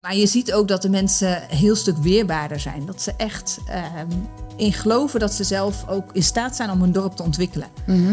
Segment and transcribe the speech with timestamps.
[0.00, 2.86] Maar je ziet ook dat de mensen een heel stuk weerbaarder zijn.
[2.86, 4.08] Dat ze echt ehm,
[4.56, 7.68] in geloven dat ze zelf ook in staat zijn om hun dorp te ontwikkelen.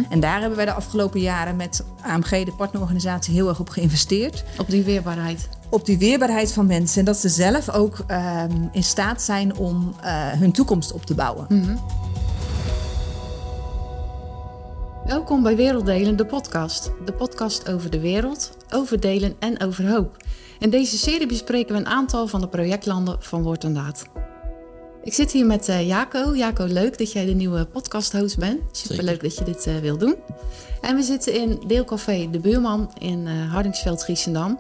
[0.10, 4.44] En daar hebben wij de afgelopen jaren met AMG, de partnerorganisatie, heel erg op geïnvesteerd.
[4.58, 5.50] Op die weerbaarheid.
[5.70, 7.00] Op die weerbaarheid van mensen.
[7.00, 11.16] En dat ze zelf ook ehm, in staat zijn om eh, hun toekomst op te
[11.16, 11.46] bouwen.
[15.08, 16.92] Welkom bij Werelddelen, de podcast.
[17.06, 20.24] De podcast over de wereld, over delen en over hoop.
[20.60, 24.06] In deze serie bespreken we een aantal van de projectlanden van Woord en Daad.
[25.04, 26.36] Ik zit hier met eh, Jaco.
[26.36, 28.60] Jaco, leuk dat jij de nieuwe podcast-host bent.
[28.72, 30.16] Superleuk dat je dit eh, wil doen.
[30.82, 34.60] En we zitten in Deelcafé De Buurman in eh Hardingsveld, Giesendam.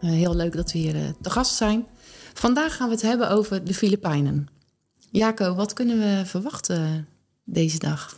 [0.00, 1.86] Eh, heel leuk dat we hier te gast zijn.
[2.34, 4.48] Vandaag gaan we het hebben over de Filipijnen.
[5.10, 7.08] Jaco, wat kunnen we verwachten
[7.44, 8.14] deze dag?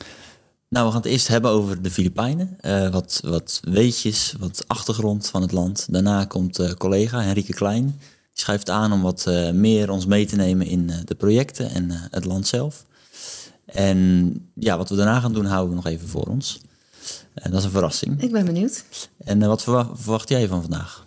[0.77, 2.57] Nou, we gaan het eerst hebben over de Filipijnen.
[2.61, 5.87] Eh, wat, wat weetjes, wat achtergrond van het land.
[5.91, 7.85] Daarna komt eh, collega Henrike Klein.
[7.85, 7.95] Die
[8.33, 12.25] schuift aan om wat eh, meer ons mee te nemen in de projecten en het
[12.25, 12.85] land zelf.
[13.65, 16.61] En ja, wat we daarna gaan doen, houden we nog even voor ons.
[17.35, 18.23] En dat is een verrassing.
[18.23, 18.85] Ik ben benieuwd.
[19.19, 21.07] En wat verwa- verwacht jij van vandaag?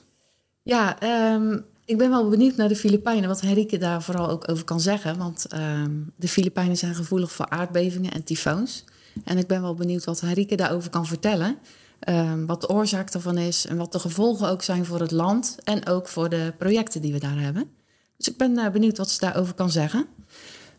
[0.64, 4.64] Ja, ehm, ik ben wel benieuwd naar de Filipijnen, wat Henrike daar vooral ook over
[4.64, 5.18] kan zeggen.
[5.18, 8.84] Want ehm, de Filipijnen zijn gevoelig voor aardbevingen en tyfoons.
[9.24, 11.58] En ik ben wel benieuwd wat Henrike daarover kan vertellen.
[12.00, 15.58] Ehm, wat de oorzaak daarvan is en wat de gevolgen ook zijn voor het land
[15.64, 17.70] en ook voor de projecten die we daar hebben.
[18.18, 20.06] Dus ik ben eh, benieuwd wat ze daarover kan zeggen.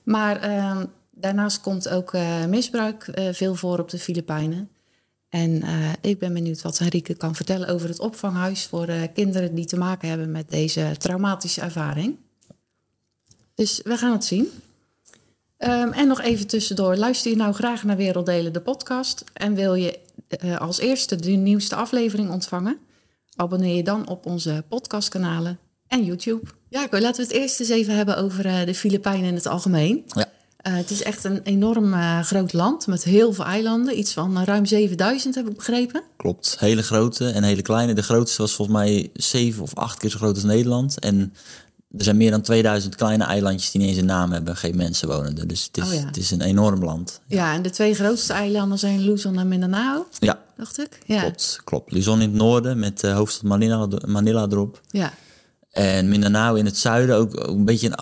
[0.02, 4.68] Maar ehm, daarnaast komt ook eh, misbruik eh, veel voor op de Filipijnen.
[5.28, 5.62] En
[6.00, 10.08] ik ben benieuwd wat Henrike kan vertellen over het opvanghuis voor kinderen die te maken
[10.08, 12.16] hebben met deze traumatische ervaring.
[13.54, 14.48] Dus we gaan het zien.
[15.60, 19.74] Ehm, en nog even tussendoor, luister je nou graag naar Werelddelen, de podcast, en wil
[19.74, 22.78] je eh, als eerste de nieuwste aflevering ontvangen?
[23.36, 26.50] Abonneer je dan op onze podcastkanalen en YouTube.
[26.68, 30.04] Ja, laten we het eerst eens even hebben over eh, de Filipijnen in het algemeen.
[30.06, 30.28] Ja.
[30.56, 33.98] Eh, het is echt een enorm groot land met heel veel eilanden.
[33.98, 36.02] Iets van ruim 7000 heb ik begrepen.
[36.16, 37.92] Klopt, hele grote en hele kleine.
[37.92, 40.98] De grootste was volgens mij zeven of acht keer zo groot als Nederland.
[40.98, 41.32] En
[41.98, 45.08] er zijn meer dan 2000 kleine eilandjes die niet eens een naam hebben, geen mensen
[45.08, 45.46] wonen er.
[45.46, 46.06] Dus het is, Oh ja.
[46.06, 47.20] het is een enorm land.
[47.26, 50.98] Ja, en de twee grootste eilanden zijn Luzon en Mindanao, Ja, dacht ik.
[51.06, 51.60] Ja, klopt.
[51.64, 51.92] klopt.
[51.92, 54.80] Luzon in het noorden met de hoofdstad Manila, Manila erop.
[54.90, 55.12] ja.
[55.70, 57.98] En Mindanao in het zuiden ook, ook een beetje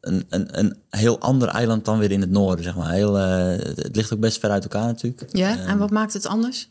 [0.00, 2.90] een, een, een, heel ander eiland dan weer in het noorden, zeg maar.
[2.90, 5.24] Heel, eh, het ligt ook best ver uit elkaar natuurlijk.
[5.32, 5.58] ja.
[5.58, 6.68] en wat maakt het anders?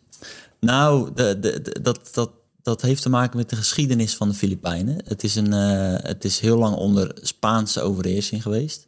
[0.59, 2.29] Nou, de, de, de- dat, dat,
[2.63, 4.97] dat heeft te maken met de geschiedenis van de Filipijnen.
[5.05, 8.87] Het is, een, eh, het is heel lang onder Spaanse overheersing geweest.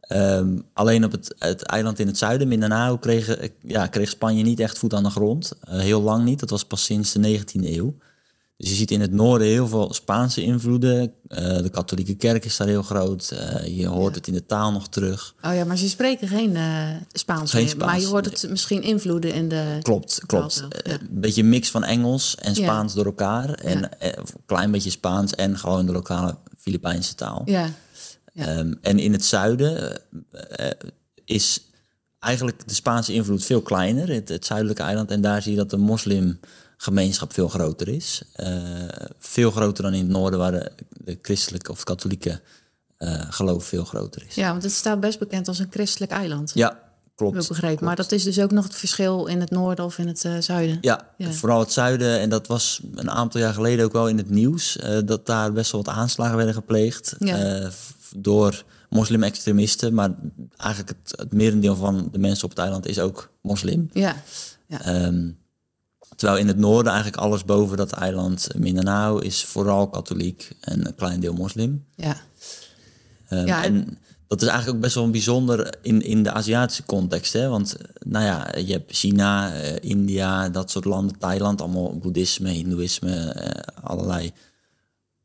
[0.00, 4.60] Ehm, alleen op het, het eiland in het zuiden, Mindanao, kreeg, ja, kreeg Spanje niet
[4.60, 5.52] echt voet aan de grond.
[5.60, 7.94] Eh, heel lang niet, dat was pas sinds de 19e eeuw.
[8.62, 11.12] Dus je ziet in het noorden heel veel Spaanse invloeden.
[11.28, 13.30] Eh, de katholieke kerk is daar heel groot.
[13.30, 15.34] Eh, je hoort het in de taal nog terug.
[15.42, 17.76] Oh ja, maar ze spreken geen eh, Spaans Geen meer.
[17.76, 19.78] Maar Spaans, je hoort het misschien invloeden in de...
[19.82, 20.66] Klopt, klopt.
[20.84, 20.92] ja.
[20.92, 22.62] Een beetje mix van Engels en Ja.
[22.62, 23.50] Spaans door elkaar.
[23.50, 24.14] En een
[24.46, 27.42] klein beetje Spaans en gewoon de lokale Filipijnse taal.
[27.44, 27.70] Ja.
[28.34, 30.00] Ehm, en in het zuiden
[31.24, 31.60] is
[32.18, 35.10] eigenlijk de Spaanse invloed veel kleiner, het, het zuidelijke eiland.
[35.10, 35.76] En daar zie je dat de
[36.82, 38.22] moslimgemeenschap veel groter is.
[38.32, 38.48] Eh,
[39.18, 42.40] veel groter dan in het noorden, waar de, de christelijke of katholieke
[42.96, 44.34] eh, geloof veel groter is.
[44.34, 46.50] ja, want het staat best bekend als een christelijk eiland.
[46.54, 46.80] Ja,
[47.14, 47.48] klopt.
[47.48, 47.84] Begrepen.
[47.84, 50.32] Maar dat is dus ook nog het verschil in het noorden of in het eh,
[50.38, 50.78] zuiden.
[50.80, 51.30] Ja, Ja.
[51.32, 52.18] vooral het zuiden.
[52.20, 54.78] En dat was een aantal jaar geleden ook wel in het nieuws.
[55.04, 57.14] dat daar best wel wat aanslagen werden gepleegd.
[57.18, 57.70] Ja.
[58.16, 59.94] door moslim-extremisten.
[59.94, 60.10] Maar
[60.56, 63.90] eigenlijk het, het merendeel van de mensen op het eiland is ook moslim.
[63.92, 64.16] Ja,
[64.68, 65.30] Ehm,
[66.22, 70.94] terwijl in het noorden eigenlijk alles boven dat eiland Mindanao is vooral katholiek en een
[70.94, 71.84] klein deel moslim.
[71.96, 72.16] ja.
[73.28, 77.32] Ehm, Ja, en dat is eigenlijk ook best wel bijzonder in, in de Aziatische context.
[77.32, 77.48] Hè?
[77.48, 83.16] Want nou ja, je hebt China, eh, India, dat soort landen, Thailand, allemaal boeddhisme, hindoeïsme,
[83.16, 84.32] eh, allerlei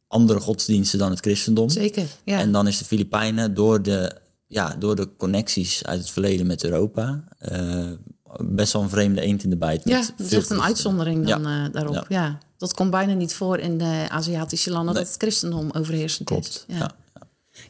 [0.08, 1.69] andere godsdiensten dan het christendom.
[1.69, 2.08] zeker.
[2.24, 2.40] Ja.
[2.40, 4.16] En dan is de Filipijnen door de,
[4.47, 7.91] ja, door de connecties uit het verleden met Europa eh,
[8.43, 9.81] best wel een vreemde eend in de bijt.
[9.85, 11.93] ja, het is echt een uitzondering dan eh, daarop.
[11.93, 12.05] Ja.
[12.09, 12.37] Ja.
[12.57, 15.03] Dat komt bijna niet voor in de Aziatische landen Nee.
[15.03, 16.28] dat het christendom overheersend.
[16.28, 16.66] Klopt.
[16.67, 16.75] Ja.
[16.78, 16.91] Ja.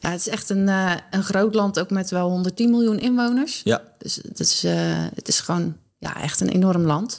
[0.00, 3.60] Ja, het is echt een, eh, een groot land, ook met wel 110 miljoen inwoners.
[3.64, 7.18] Ja, Dus het is, eh, het is gewoon ja, echt een enorm land.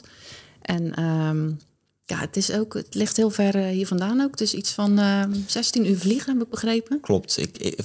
[0.62, 1.46] En ehm,
[2.04, 4.30] ja, het, is ook, het ligt heel ver hier vandaan ook.
[4.30, 7.00] Het is iets van ehm 16 uur vliegen, heb ik begrepen.
[7.00, 7.36] klopt.
[7.38, 7.78] Ik, ik-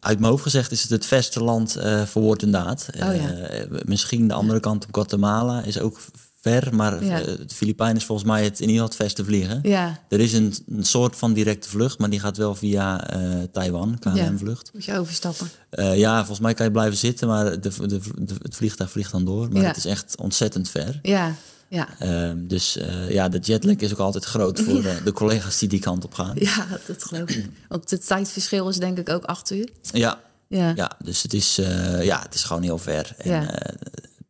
[0.00, 2.86] uit mijn hoofd gezegd is het het verste land eh, voor woord en daad.
[2.92, 3.28] Oh ja.
[3.30, 6.00] Eh, misschien de andere kant op Guatemala is ook
[6.40, 7.20] ver, maar Ja.
[7.20, 9.58] eh, de Filipijnen is volgens mij het in ieder geval het verste vliegen.
[9.62, 13.42] Ja, Er is een, een soort van directe vlucht, maar die gaat wel via eh,
[13.52, 14.70] Taiwan, KLM-vlucht.
[14.74, 15.48] moet je overstappen.
[15.94, 19.24] Ja, volgens mij kan je blijven zitten, maar de, de, de, het vliegtuig vliegt dan
[19.24, 19.48] door.
[19.52, 19.68] Maar Ja.
[19.68, 20.98] het is echt ontzettend ver.
[21.02, 21.34] Ja,
[21.70, 21.88] ja.
[21.98, 25.80] Ehm, dus eh, ja, de jetlag is ook altijd groot voor de collega's die die
[25.80, 26.36] kant op gaan.
[26.38, 27.46] Ja, dat geloof ik.
[27.68, 29.68] Want het tijdverschil is denk ik ook acht uur.
[29.92, 30.72] Ja, Ja.
[30.76, 33.14] ja dus het is, eh, ja, het is gewoon heel ver.
[33.18, 33.50] En Ja.
[33.52, 33.74] eh,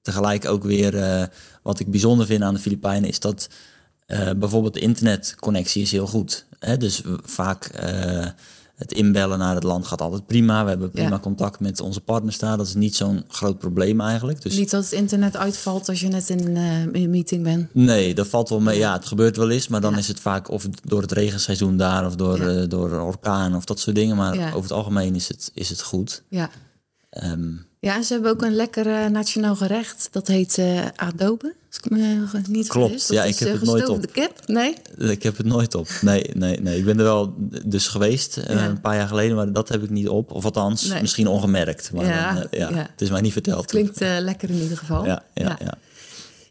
[0.02, 1.28] tegelijk ook weer,
[1.62, 3.48] wat ik bijzonder vind aan de Filipijnen, is dat
[4.36, 6.44] bijvoorbeeld de internetconnectie is heel goed.
[6.58, 6.76] Hè?
[6.76, 7.70] Dus vaak
[8.80, 10.62] het inbellen naar het land gaat altijd prima.
[10.62, 11.18] We hebben prima Ja.
[11.18, 12.56] contact met onze partners daar.
[12.56, 14.42] Dat is niet zo'n groot probleem eigenlijk.
[14.42, 17.74] Dus Niet dat het internet uitvalt als je net in, eh, in een meeting bent.
[17.74, 18.78] Nee, dat valt wel mee.
[18.78, 19.98] Ja, het gebeurt wel eens, maar dan Ja.
[19.98, 22.60] is het vaak of door het regenseizoen daar of door, Ja.
[22.62, 24.16] eh, door een orkaan of dat soort dingen.
[24.16, 26.22] Maar over het algemeen is het, is het goed.
[26.28, 26.50] Ja.
[27.10, 27.48] Ehm,
[27.80, 30.08] Ja, ze hebben ook een lekker nationaal gerecht.
[30.10, 31.54] Dat heet eh, adobe.
[31.70, 34.12] Als ik me niet Klopt, ja, ik is, heb eh, het nooit op.
[34.12, 34.32] kip?
[34.46, 34.74] Nee?
[34.98, 35.88] ik heb het nooit op.
[36.00, 36.78] Nee, nee, nee.
[36.78, 37.34] Ik ben er wel
[37.64, 38.64] dus geweest eh, Ja.
[38.66, 40.30] een paar jaar geleden, maar dat heb ik niet op.
[40.32, 41.00] Of althans, Nee.
[41.00, 41.92] misschien ongemerkt.
[41.92, 42.76] Maar Ja, dan, eh, ja, ja.
[42.90, 43.66] het is mij niet verteld.
[43.66, 45.04] Klinkt eh, lekker in ieder geval.
[45.04, 45.56] Ja, ja, ja.
[45.64, 45.74] ja.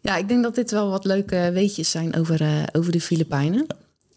[0.02, 3.66] Ja, ik denk dat dit wel wat leuke weetjes zijn over, eh, over de Filipijnen.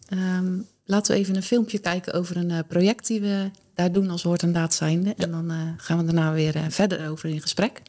[0.07, 0.53] Ehm,
[0.85, 4.41] laten we even een filmpje kijken over een project die we daar doen als woord
[4.41, 5.13] en daad zijnde.
[5.17, 7.81] En dan eh, gaan we daarna weer verder over in gesprek.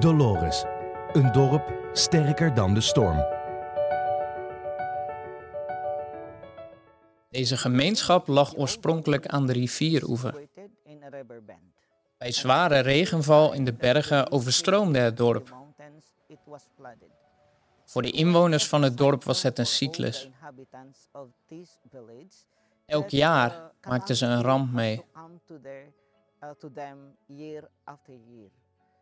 [0.00, 0.64] Dolores,
[1.12, 3.24] een dorp sterker dan de storm.
[7.30, 10.48] Deze gemeenschap lag oorspronkelijk aan de rivieroever.
[12.18, 15.56] Bij zware regenval in de bergen overstroomde het dorp.
[17.84, 20.28] Voor de inwoners van het dorp was het een cyclus.
[22.86, 25.04] Elk jaar maakten ze een ramp mee.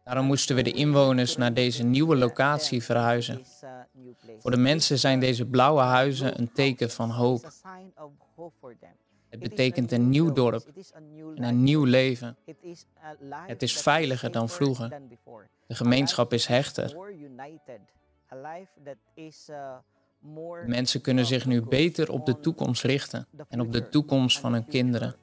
[0.08, 3.44] Daarom moesten we de inwoners naar deze nieuwe locatie verhuizen.
[4.38, 7.52] Voor de mensen zijn deze blauwe huizen een teken van hoop.
[9.28, 10.66] Het betekent een nieuw dorp
[11.34, 12.36] en een nieuw leven.
[13.46, 15.00] Het is veiliger dan vroeger.
[15.66, 16.96] De gemeenschap is hechter.
[20.66, 24.66] Mensen kunnen zich nu beter op de toekomst richten en op de toekomst van hun
[24.66, 25.16] kinderen.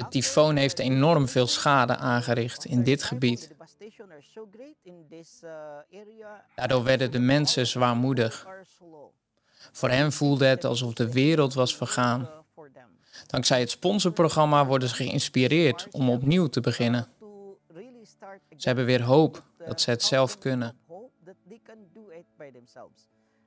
[0.00, 3.50] De tyfoon heeft enorm veel schade aangericht in dit gebied.
[6.54, 8.46] Daardoor werden de mensen zwaarmoedig.
[9.72, 12.28] Voor hen voelde het alsof de wereld was vergaan.
[13.26, 17.08] Dankzij het sponsorprogramma worden ze geïnspireerd om opnieuw te beginnen.
[18.56, 20.78] Ze hebben weer hoop dat ze het zelf kunnen.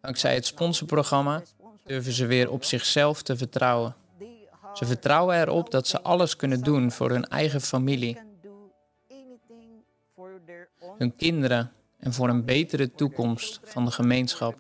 [0.02, 1.42] Dankzij het sponsorprogramma
[1.84, 3.96] durven ze weer op zichzelf te vertrouwen.
[4.74, 8.22] Ze vertrouwen erop dat ze alles kunnen doen voor hun eigen familie,
[10.98, 14.56] hun kinderen en voor een betere toekomst van de gemeenschap.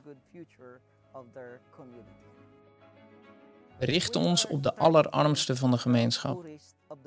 [3.80, 6.46] We richten ons op de allerarmste van de gemeenschap.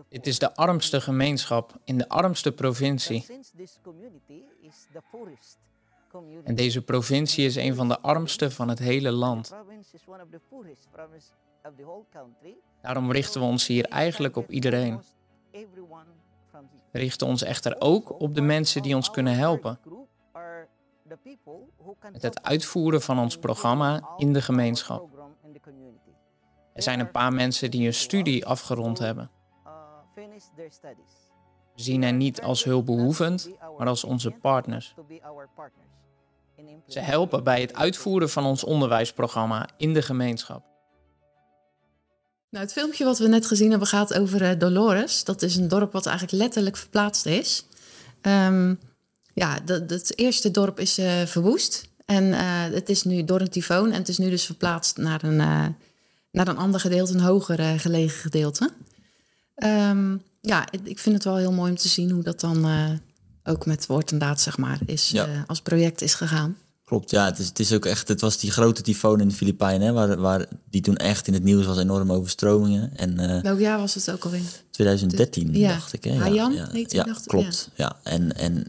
[0.09, 3.26] Dit is de armste gemeenschap in de armste provincie.
[6.44, 9.55] En deze provincie is een van de armste van het hele land.
[12.82, 15.02] Daarom richten we ons hier eigenlijk op iedereen.
[16.90, 19.78] We richten ons echter ook op de mensen die ons kunnen helpen.
[22.12, 25.08] Met het uitvoeren van ons programma in de gemeenschap.
[26.73, 29.30] Er zijn een paar mensen die hun studie afgerond hebben.
[31.75, 34.94] We zien hen niet als hulpbehoevend, maar als onze partners.
[36.87, 40.75] Ze helpen bij het uitvoeren van ons onderwijsprogramma in de gemeenschap.
[42.50, 45.25] Nou, het filmpje wat we net gezien hebben gaat over eh, Dolores.
[45.25, 47.65] Dat is een dorp wat eigenlijk letterlijk verplaatst is.
[48.21, 48.75] Ehm,
[49.35, 51.88] ja, dat, het eerste dorp is eh, verwoest.
[52.05, 52.41] En eh,
[52.75, 53.87] het is nu door een tyfoon.
[53.93, 55.37] En het is nu dus verplaatst naar een,
[56.31, 58.71] naar een ander gedeelte, een hoger gelegen gedeelte.
[59.55, 62.67] Ehm, ja, ik- vind het wel heel mooi om te zien hoe dat dan
[63.45, 65.45] ook met woord en daad, zeg maar, is, Ja.
[65.47, 66.57] als project is gegaan.
[66.87, 67.25] Klopt, ja.
[67.25, 69.93] Het is, het is ook echt, het was die grote tyfoon in de Filipijnen, hè,
[69.93, 72.97] waar, waar die toen echt in het nieuws was, enorme overstromingen.
[72.97, 74.40] En eh, Welk jaar was het ook alweer?
[74.71, 75.69] 2013, Ja.
[75.69, 76.05] dacht ik.
[76.05, 76.26] Hè?
[76.26, 77.71] Ja, heet ja, dacht klopt.
[77.75, 77.97] Ja.
[78.02, 78.64] En, en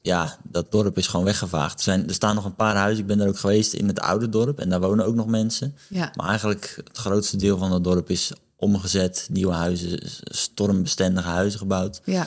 [0.00, 1.76] ja, dat dorp is gewoon weggevaagd.
[1.78, 3.00] Er, zijn, er staan nog een paar huizen.
[3.00, 5.74] Ik ben er ook geweest in het oude dorp en daar wonen ook nog mensen.
[5.88, 9.28] Ja, Maar eigenlijk het grootste deel van het dorp is omgezet.
[9.32, 12.00] Nieuwe huizen, stormbestendige huizen gebouwd.
[12.04, 12.26] ja,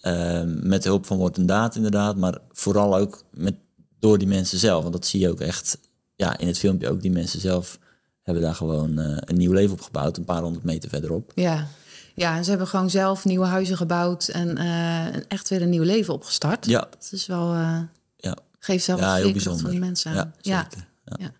[0.00, 2.16] Ehm, met hulp van woord en daad inderdaad.
[2.16, 3.54] Maar vooral ook met,
[3.98, 4.80] door die mensen zelf.
[4.80, 5.78] Want dat zie je ook echt
[6.16, 7.02] ja, in het filmpje ook.
[7.02, 7.78] Die mensen zelf
[8.22, 11.32] hebben daar gewoon eh, een nieuw leven opgebouwd, een paar honderd meter verderop.
[11.34, 11.66] Ja.
[12.14, 15.82] ja, en ze hebben gewoon zelf nieuwe huizen gebouwd en eh, echt weer een nieuw
[15.82, 16.66] leven opgestart.
[16.66, 17.80] Ja, Dat is wel, eh
[18.16, 19.62] ja, geeft zelf ja heel bijzonder.
[19.62, 20.34] van die mensen aan.
[20.40, 20.86] Ja, zeker.
[21.18, 21.32] Ja.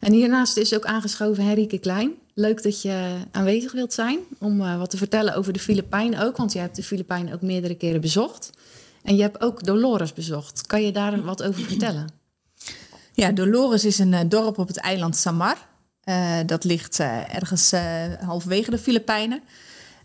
[0.00, 2.12] En hiernaast is ook aangeschoven Henrike Klein.
[2.34, 6.36] Leuk dat je aanwezig wilt zijn om wat te vertellen over de Filipijnen ook.
[6.36, 8.50] Want je hebt de Filipijnen ook meerdere keren bezocht.
[9.06, 10.66] En je hebt ook Dolores bezocht.
[10.66, 12.08] Kan je daar wat over vertellen?
[13.12, 15.56] Ja, Dolores is een eh, dorp op het eiland Samar.
[16.04, 17.72] Eh, dat ligt eh, ergens
[18.24, 19.40] halverwege de Filipijnen.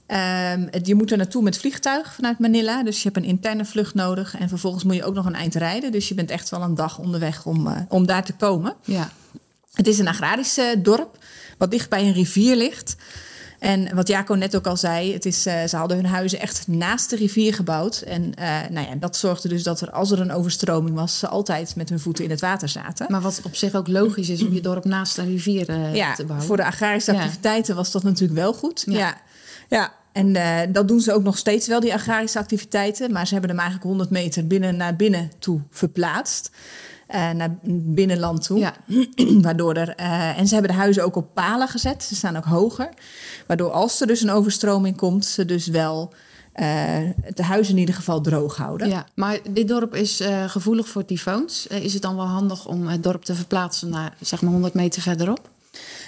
[0.06, 2.84] Ehm, het- je moet er naartoe met vliegtuig vanuit Manila.
[2.84, 4.38] Dus je hebt een interne vlucht nodig.
[4.38, 5.92] En vervolgens moet je ook nog een eind rijden.
[5.92, 8.76] Dus je bent echt wel een dag onderweg om, om daar te komen.
[8.86, 9.10] Ja,
[9.74, 11.18] Het is een agrarisch dorp,
[11.58, 12.96] wat dicht bij een rivier ligt.
[13.62, 16.68] En wat Jaco net ook al zei, het is, eh, ze hadden hun huizen echt
[16.68, 18.02] naast de rivier gebouwd.
[18.02, 21.28] En eh, nou ja, dat zorgde dus dat er, als er een overstroming was, ze
[21.28, 23.06] altijd met hun voeten in het water zaten.
[23.10, 26.14] maar wat op zich ook logisch is om je dorp naast een rivier eh, ja,
[26.14, 26.48] te bouwen.
[26.48, 27.18] voor de agrarische Ja.
[27.18, 28.84] activiteiten was dat natuurlijk wel goed.
[28.86, 28.98] Ja.
[28.98, 29.18] Ja,
[29.70, 29.94] ja.
[30.12, 30.34] En
[30.74, 33.12] dat doen ze ook nog steeds wel, die agrarische activiteiten.
[33.12, 36.52] Maar ze hebben hem eigenlijk 100 meter binnen naar binnen toe verplaatst.
[37.12, 38.58] Eh, naar binnenland toe.
[38.58, 38.74] Ja.
[39.42, 42.04] Waardoor er, eh, en ze hebben de huizen ook op palen gezet.
[42.04, 42.90] Ze staan ook hoger.
[43.48, 46.14] Waardoor als er dus een overstroming komt, ze dus wel
[46.52, 47.00] eh,
[47.36, 48.90] de huizen in ieder geval droog houden.
[48.90, 51.68] Ja, maar dit dorp is eh, gevoelig voor tyfoons.
[51.68, 54.74] Eh, is het dan wel handig om het dorp te verplaatsen naar zeg maar 100
[54.74, 55.50] meter verderop?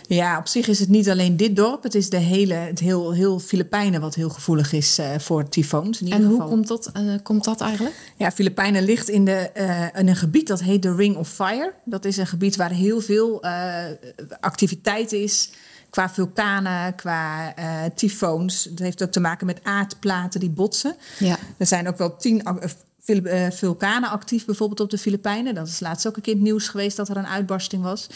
[0.08, 1.84] Ja, op zich is het niet alleen dit dorp.
[1.84, 6.02] Het is de hele, het heel, heel Filipijnen wat heel gevoelig is eh, voor tyfoons.
[6.02, 6.52] In ieder En hoe geval.
[6.52, 7.96] komt dat, eh, komt dat eigenlijk?
[8.18, 11.74] Ja, Filipijnen ligt in, de, eh, in een gebied dat heet de Ring of Fire.
[11.86, 13.44] Dat is een gebied waar heel veel
[14.40, 15.50] activiteit is.
[15.94, 18.64] Qua vulkanen, qua eh, tyfoons.
[18.64, 20.96] Het heeft ook te maken met aardplaten die botsen.
[21.20, 21.38] Ja.
[21.58, 22.44] Er zijn ook wel tien
[23.50, 25.56] vulkanen actief bijvoorbeeld op de Filipijnen.
[25.56, 28.08] Dat is laatst ook een keer het nieuws geweest dat er een uitbarsting was.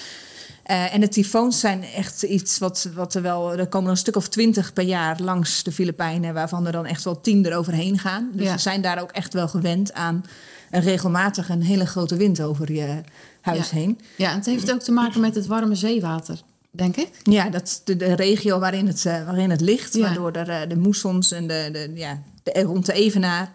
[0.67, 3.57] Eh, en de tyfoons zijn echt iets wat, wat er wel...
[3.57, 6.33] Er komen er een stuk of twintig per jaar langs de Filipijnen...
[6.33, 8.29] waarvan er dan echt wel tien eroverheen gaan.
[8.33, 8.51] Dus Ja.
[8.51, 10.25] ze zijn daar ook echt wel gewend aan...
[10.71, 13.01] een regelmatig een hele grote wind over je
[13.41, 13.75] huis Ja.
[13.75, 14.00] heen.
[14.17, 17.09] ja, en het heeft ook te maken met het warme zeewater, denk ik.
[17.24, 19.93] Ja, dat de, de regio waarin het, eh, waarin het ligt.
[19.93, 20.01] Ja.
[20.01, 23.51] Waardoor er, eh, de moessons en de, de, ja, de, rond de evenaar...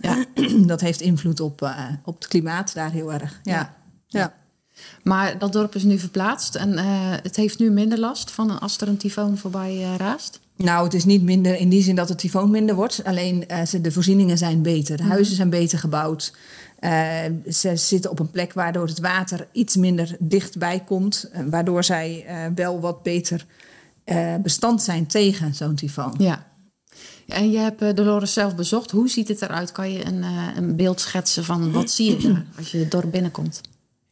[0.00, 0.24] Ja.
[0.72, 1.70] dat heeft invloed op,
[2.04, 3.40] op het klimaat daar heel erg.
[3.42, 3.52] Ja.
[3.52, 3.74] Ja.
[4.06, 4.34] Ja.
[5.02, 6.84] Maar dat dorp is nu verplaatst en eh,
[7.22, 10.40] het heeft nu minder last van als er een tyfoon voorbij eh, raast.
[10.56, 13.04] Nou, het is niet minder in die zin dat het tyfoon minder wordt.
[13.04, 14.96] Alleen eh, de voorzieningen zijn beter.
[14.96, 16.34] De huizen zijn beter gebouwd.
[17.48, 21.30] Ze zitten op een plek waardoor het water iets minder dichtbij komt.
[21.50, 23.46] waardoor zij wel wat beter
[24.42, 26.14] bestand zijn tegen zo'n tyfoon.
[26.18, 26.46] Ja.
[27.26, 28.90] En je hebt Dolores zelf bezocht.
[28.90, 29.72] Hoe ziet het eruit?
[29.72, 30.24] Kan je een,
[30.56, 33.60] een beeld schetsen van wat zie je daar als je het dorp binnenkomt?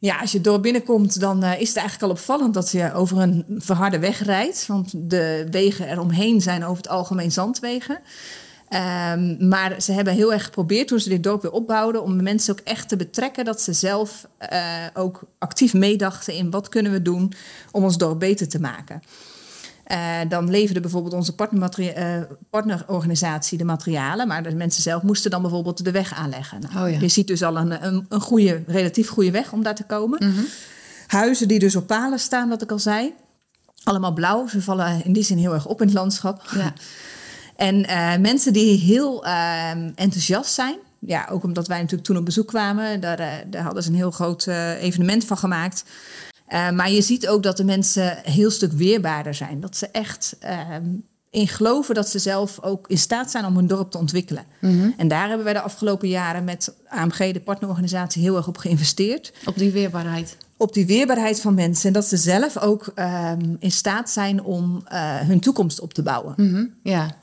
[0.03, 3.17] Ja, als je door binnenkomt, dan eh, is het eigenlijk al opvallend dat je over
[3.17, 4.67] een verharde weg rijdt.
[4.67, 7.99] Want de wegen eromheen zijn over het algemeen zandwegen.
[8.69, 12.03] Ehm, maar ze hebben heel erg geprobeerd toen ze dit dorp weer opbouwden...
[12.03, 16.51] om mensen ook echt te betrekken dat ze zelf eh, ook actief meedachten in...
[16.51, 17.33] wat kunnen we doen
[17.71, 19.01] om ons dorp beter te maken.
[19.93, 24.27] Eh, dan leverde bijvoorbeeld onze eh, partnerorganisatie de materialen...
[24.27, 26.61] maar de mensen zelf moesten dan bijvoorbeeld de weg aanleggen.
[26.61, 26.99] Nou, Oh ja.
[26.99, 30.45] Je ziet dus al een, een, een goede, relatief goede weg om daar te komen.
[31.07, 33.13] Huizen die dus op palen staan, wat ik al zei.
[33.83, 34.47] Allemaal blauw.
[34.47, 36.41] Ze vallen in die zin heel erg op in het landschap.
[36.55, 36.73] Ja.
[37.55, 40.75] En eh, mensen die heel eh, enthousiast zijn.
[40.99, 42.99] Ja, ook omdat wij natuurlijk toen op bezoek kwamen.
[42.99, 44.47] Daar, daar hadden ze een heel groot
[44.79, 45.83] evenement van gemaakt.
[46.53, 49.59] Eh, maar je ziet ook dat de mensen heel stuk weerbaarder zijn.
[49.59, 50.85] Dat ze echt ehm,
[51.29, 54.43] in geloven dat ze zelf ook in staat zijn om hun dorp te ontwikkelen.
[54.97, 59.33] En daar hebben wij de afgelopen jaren met AMG, de partnerorganisatie, heel erg op geïnvesteerd
[59.45, 60.37] Op die weerbaarheid.
[60.57, 61.87] op die weerbaarheid van mensen.
[61.87, 66.03] En dat ze zelf ook ehm, in staat zijn om eh, hun toekomst op te
[66.03, 66.33] bouwen.
[66.37, 67.15] Mhm, Ja.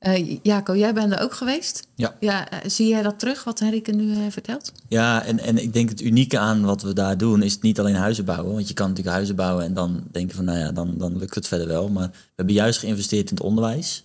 [0.00, 1.88] Eh, Jaco, jij bent er ook geweest.
[1.94, 2.16] Ja.
[2.20, 4.72] ja eh, zie jij dat terug, wat Henrike nu eh, vertelt?
[4.88, 7.94] Ja, en, en ik denk het unieke aan wat we daar doen is niet alleen
[7.94, 8.54] huizen bouwen.
[8.54, 11.34] Want je kan natuurlijk huizen bouwen en dan denken van nou ja, dan, dan lukt
[11.34, 11.88] het verder wel.
[11.88, 14.02] Maar we hebben juist geïnvesteerd in het onderwijs.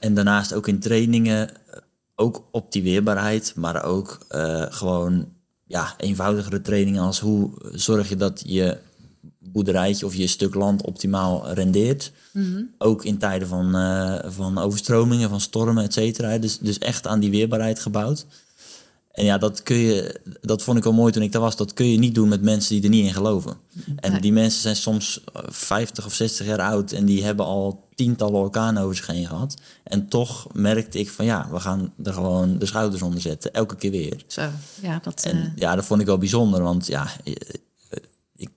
[0.00, 1.50] En daarnaast ook in trainingen,
[2.14, 4.18] ook op die weerbaarheid, maar ook
[4.70, 5.28] gewoon
[5.66, 8.78] ja, eenvoudigere trainingen als hoe zorg je dat je
[9.40, 12.12] boerderijtje of je stuk land optimaal rendeert.
[12.78, 16.38] Ook in tijden van, eh, van overstromingen, van stormen, et cetera.
[16.38, 18.26] Dus, dus echt aan die weerbaarheid gebouwd.
[19.10, 21.56] En ja, dat kun je, dat vond ik wel mooi toen ik daar was.
[21.56, 23.56] Dat kun je niet doen met mensen die er niet in geloven.
[23.96, 24.20] En Nee.
[24.20, 28.40] die mensen zijn soms eh, 50 of 60 jaar oud en die hebben al tientallen
[28.40, 29.54] orkanen over zich heen gehad.
[29.84, 33.76] En toch merkte ik van ja, we gaan er gewoon de schouders onder zetten, elke
[33.76, 34.24] keer weer.
[34.26, 34.48] Zo,
[34.82, 35.24] ja, dat...
[35.24, 37.32] En eh, ja, dat vond ik wel bijzonder, want ja, eh,
[38.36, 38.50] ik,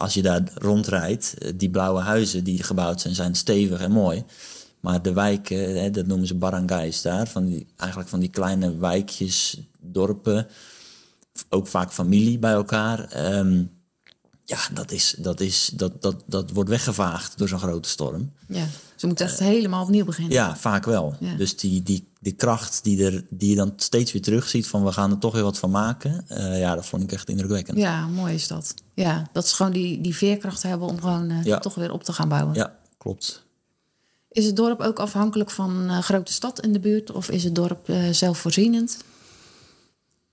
[0.00, 4.24] als je daar rondrijdt, eh, die blauwe huizen die gebouwd zijn, zijn stevig en mooi.
[4.80, 8.76] Maar de wijken, hè, dat noemen ze barangays daar, van die, eigenlijk van die kleine
[8.78, 10.46] wijkjes, dorpen,
[11.48, 13.04] ook vaak familie bij elkaar.
[13.04, 13.64] Ehm,
[14.50, 18.32] ja, dat, is, dat, is, dat, dat, dat wordt weggevaagd door zo'n grote storm.
[18.48, 18.64] Ja.
[18.96, 20.32] Ze moeten echt helemaal opnieuw beginnen.
[20.32, 21.16] Ja, vaak wel.
[21.20, 21.34] Ja.
[21.34, 24.92] Dus die, die, die kracht die, er, die je dan steeds weer terugziet van we
[24.92, 26.24] gaan er toch weer wat van maken.
[26.28, 27.78] eh, ja, dat vond ik echt indrukwekkend.
[27.78, 28.74] Ja, mooi is dat.
[28.94, 31.58] Ja, dat ze gewoon die, die veerkracht hebben om gewoon eh, Ja.
[31.58, 32.54] toch weer op te gaan bouwen.
[32.54, 33.44] Ja, klopt.
[34.32, 37.12] Is het dorp ook afhankelijk van een grote stad in de buurt?
[37.12, 38.96] Of is het dorp eh, zelfvoorzienend?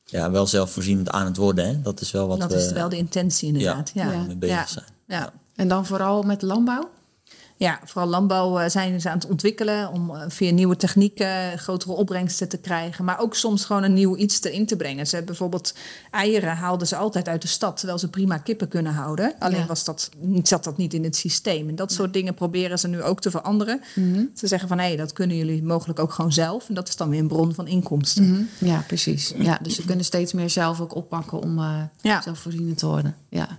[0.09, 1.67] Ja, wel zelfvoorzienend aan het worden.
[1.67, 1.81] Hè.
[1.81, 3.91] Dat is wel wat dat we is wel de intentie inderdaad.
[3.93, 4.21] Ja, ja, ja.
[4.23, 4.65] mee bezig Ja.
[4.65, 4.85] zijn.
[5.07, 5.33] ja.
[5.55, 6.89] En dan vooral met landbouw?
[7.59, 11.91] Ja, vooral landbouw eh, zijn ze aan het ontwikkelen om eh, via nieuwe technieken grotere
[11.91, 13.05] opbrengsten te krijgen.
[13.05, 15.07] Maar ook soms gewoon een nieuw iets erin te brengen.
[15.07, 15.73] Ze bijvoorbeeld
[16.11, 19.35] eieren haalden ze altijd uit de stad, terwijl ze prima kippen kunnen houden.
[19.39, 19.65] Alleen Ja.
[19.65, 20.09] was dat,
[20.43, 21.69] zat dat niet in het systeem.
[21.69, 23.81] En dat soort dingen proberen ze nu ook te veranderen.
[23.95, 24.23] Mhm.
[24.35, 26.67] Ze zeggen van hé, dat kunnen jullie mogelijk ook gewoon zelf.
[26.67, 28.29] En dat is dan weer een bron van inkomsten.
[28.31, 28.43] Mhm.
[28.69, 29.33] Ja, precies.
[29.37, 31.59] Ja, dus ze kunnen steeds meer zelf ook oppakken om
[32.01, 32.21] Ja.
[32.21, 33.15] zelfvoorzienend te worden.
[33.29, 33.57] Ja.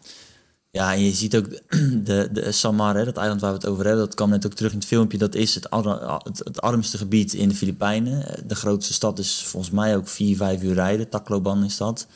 [0.70, 1.46] Ja, en je ziet ook
[2.04, 4.54] de, de Samar, hè, dat eiland waar we het over hebben, dat kwam net ook
[4.54, 5.18] terug in het filmpje.
[5.18, 8.24] Dat is het, ar- het, het armste gebied in de Filipijnen.
[8.46, 11.08] De grootste stad is volgens mij ook vier, vijf uur rijden.
[11.08, 12.06] Tacloban is dat.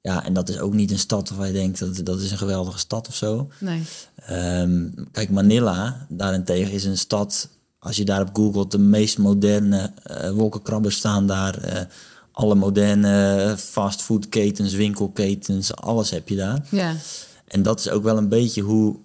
[0.00, 2.38] Ja, en dat is ook niet een stad waar je denkt dat dat is een
[2.38, 3.48] geweldige stad of zo.
[3.58, 3.82] Nee.
[4.16, 9.92] Ehm, kijk, Manila daarentegen is een stad, als je daar op googelt, de meest moderne
[10.02, 11.58] eh, wolkenkrabbers staan daar.
[11.58, 11.80] eh,
[12.32, 16.66] alle moderne fastfoodketens, winkelketens, alles heb je daar.
[16.70, 16.94] Ja.
[17.46, 18.96] En dat is ook wel een beetje hoe,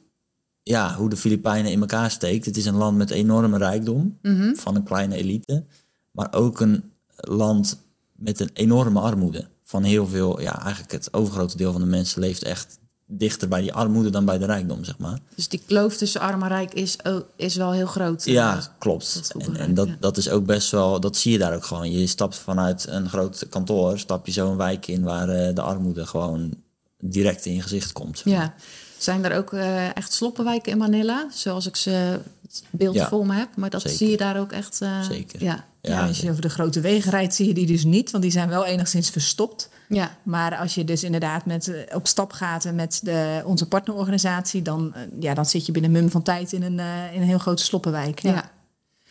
[0.63, 2.46] ja, hoe de Filipijnen in elkaar steekt.
[2.46, 4.53] Het is een land met enorme rijkdom Mhm.
[4.55, 5.63] van een kleine elite.
[6.12, 6.84] Maar ook een
[7.15, 7.77] land
[8.15, 9.48] met een enorme armoede.
[9.63, 12.79] Van heel veel, ja, eigenlijk het overgrote deel van de mensen leeft echt
[13.12, 15.19] dichter bij die armoede dan bij de rijkdom, zeg maar.
[15.36, 16.96] Dus die kloof tussen arm en rijk is,
[17.36, 18.25] is wel heel groot.
[18.25, 19.31] Ja, klopt.
[19.53, 19.96] En, dat, ja.
[20.00, 21.91] dat is ook best wel, dat zie je daar ook gewoon.
[21.91, 25.62] Je stapt vanuit een groot kantoor, stap je zo een wijk in waar eh, de
[25.62, 26.53] armoede gewoon
[27.00, 28.22] direct in je gezicht komt.
[28.25, 28.53] Ja.
[28.98, 31.27] Zijn er ook eh, echt sloppenwijken in Manila?
[31.31, 33.50] Zoals ik ze het beeld Ja, voor me heb.
[33.55, 33.98] Maar dat zeker.
[33.98, 34.81] zie je daar ook echt...
[34.81, 35.44] eh, Zeker.
[35.44, 35.68] Ja.
[35.81, 38.31] Ja, als je over de grote wegen rijdt, zie je die dus niet, want die
[38.31, 39.70] zijn wel enigszins verstopt.
[39.90, 40.18] Ja.
[40.24, 44.62] Maar als je dus inderdaad met, eh, op stap gaat en met de, onze partnerorganisatie,
[44.62, 47.38] dan, ja, dan zit je binnen mum van tijd in een, eh, in een heel
[47.38, 48.20] grote sloppenwijk.
[48.20, 48.31] Ja.
[48.31, 48.51] Ja.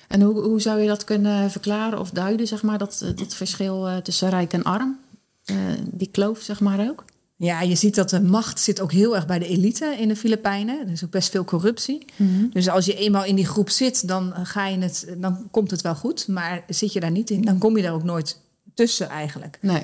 [0.09, 3.89] En hoe, hoe zou je dat kunnen verklaren of duiden, zeg maar, dat, dat verschil
[3.89, 4.99] eh, tussen rijk en arm?
[5.45, 5.57] Eh,
[5.93, 7.05] die kloof, zeg maar ook?
[7.41, 10.17] Ja, je ziet dat de macht zit ook heel erg bij de elite in de
[10.17, 10.87] Filipijnen.
[10.87, 12.05] Er is ook best veel corruptie.
[12.53, 15.81] Dus als je eenmaal in die groep zit, dan, ga je het, dan komt het
[15.81, 16.29] wel goed.
[16.29, 18.41] Maar zit je daar niet in, dan kom je daar ook nooit
[18.75, 19.59] tussen eigenlijk.
[19.61, 19.83] Nee.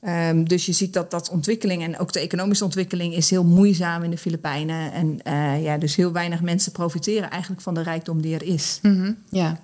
[0.00, 4.02] Ehm, dus je ziet dat dat ontwikkeling en ook de economische ontwikkeling is heel moeizaam
[4.02, 4.92] in de Filipijnen.
[4.92, 8.78] En eh, ja, dus heel weinig mensen profiteren eigenlijk van de rijkdom die er is.
[8.82, 9.60] Mhm, Ja.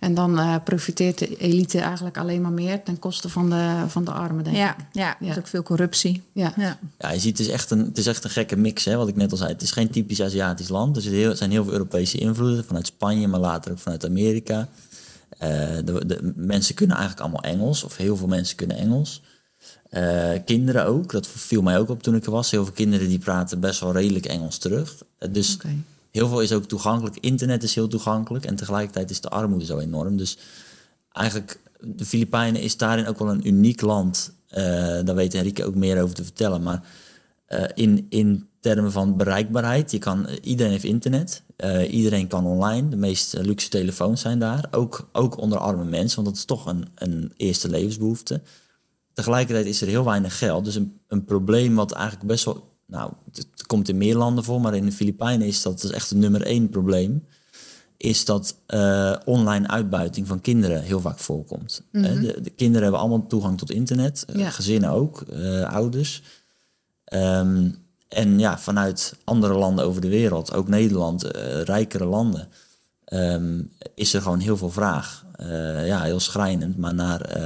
[0.00, 4.04] En dan eh, profiteert de elite eigenlijk alleen maar meer ten koste van de, van
[4.04, 4.84] de armen, denk Ja, ik.
[4.92, 5.38] ja, er is Ja.
[5.40, 6.22] ook veel corruptie.
[6.32, 6.52] Ja.
[6.56, 6.78] Ja.
[6.98, 9.08] Ja, je ziet, het is echt een, het is echt een gekke mix, hè, wat
[9.08, 9.52] ik net al zei.
[9.52, 10.96] Het is geen typisch Aziatisch land.
[10.96, 14.04] Er zit heel- er zijn heel veel Europese invloeden, vanuit Spanje, maar later ook vanuit
[14.04, 14.68] Amerika.
[15.38, 15.48] Eh,
[15.84, 19.22] de, de mensen kunnen eigenlijk allemaal Engels, of heel veel mensen kunnen Engels.
[19.90, 22.50] Eh, kinderen ook, dat viel mij ook op toen ik er was.
[22.50, 24.96] Heel veel kinderen die praten best wel redelijk Engels terug.
[25.30, 25.68] Dus Oké.
[26.10, 27.16] Heel veel is ook toegankelijk.
[27.16, 30.16] Internet is heel toegankelijk en tegelijkertijd is de armoede zo enorm.
[30.16, 30.38] Dus
[31.12, 34.32] eigenlijk, de Filipijnen is daarin ook wel een uniek land.
[34.48, 34.64] Eh,
[35.04, 36.62] daar weet Enrique ook meer over te vertellen.
[36.62, 36.82] Maar
[37.46, 41.42] eh, in, in termen van bereikbaarheid, je kan, iedereen heeft internet.
[41.56, 42.88] Eh, iedereen kan online.
[42.88, 44.64] De meest eh, luxe telefoons zijn daar.
[44.70, 48.40] Ook, ook onder arme mensen, want dat is toch een, een eerste levensbehoefte.
[49.12, 50.64] Tegelijkertijd is er heel weinig geld.
[50.64, 52.68] Dus een, een probleem wat eigenlijk best wel...
[52.90, 55.96] Nou, het, komt in meer landen voor, maar in de Filipijnen is dat, dat is
[55.96, 57.24] echt het nummer één probleem.
[57.96, 61.82] Is dat eh, online uitbuiting van kinderen heel vaak voorkomt.
[61.92, 64.24] Hè, de, de kinderen hebben allemaal toegang tot internet.
[64.24, 64.50] eh, Ja.
[64.50, 66.22] Gezinnen ook, eh, ouders.
[67.04, 67.68] Ehm,
[68.08, 71.22] en ja, vanuit andere landen over de wereld, ook Nederland,
[71.64, 72.48] rijkere landen,
[73.04, 73.62] ehm,
[73.94, 75.28] is er gewoon heel veel vraag.
[75.84, 77.38] Ja, heel schrijnend, maar naar,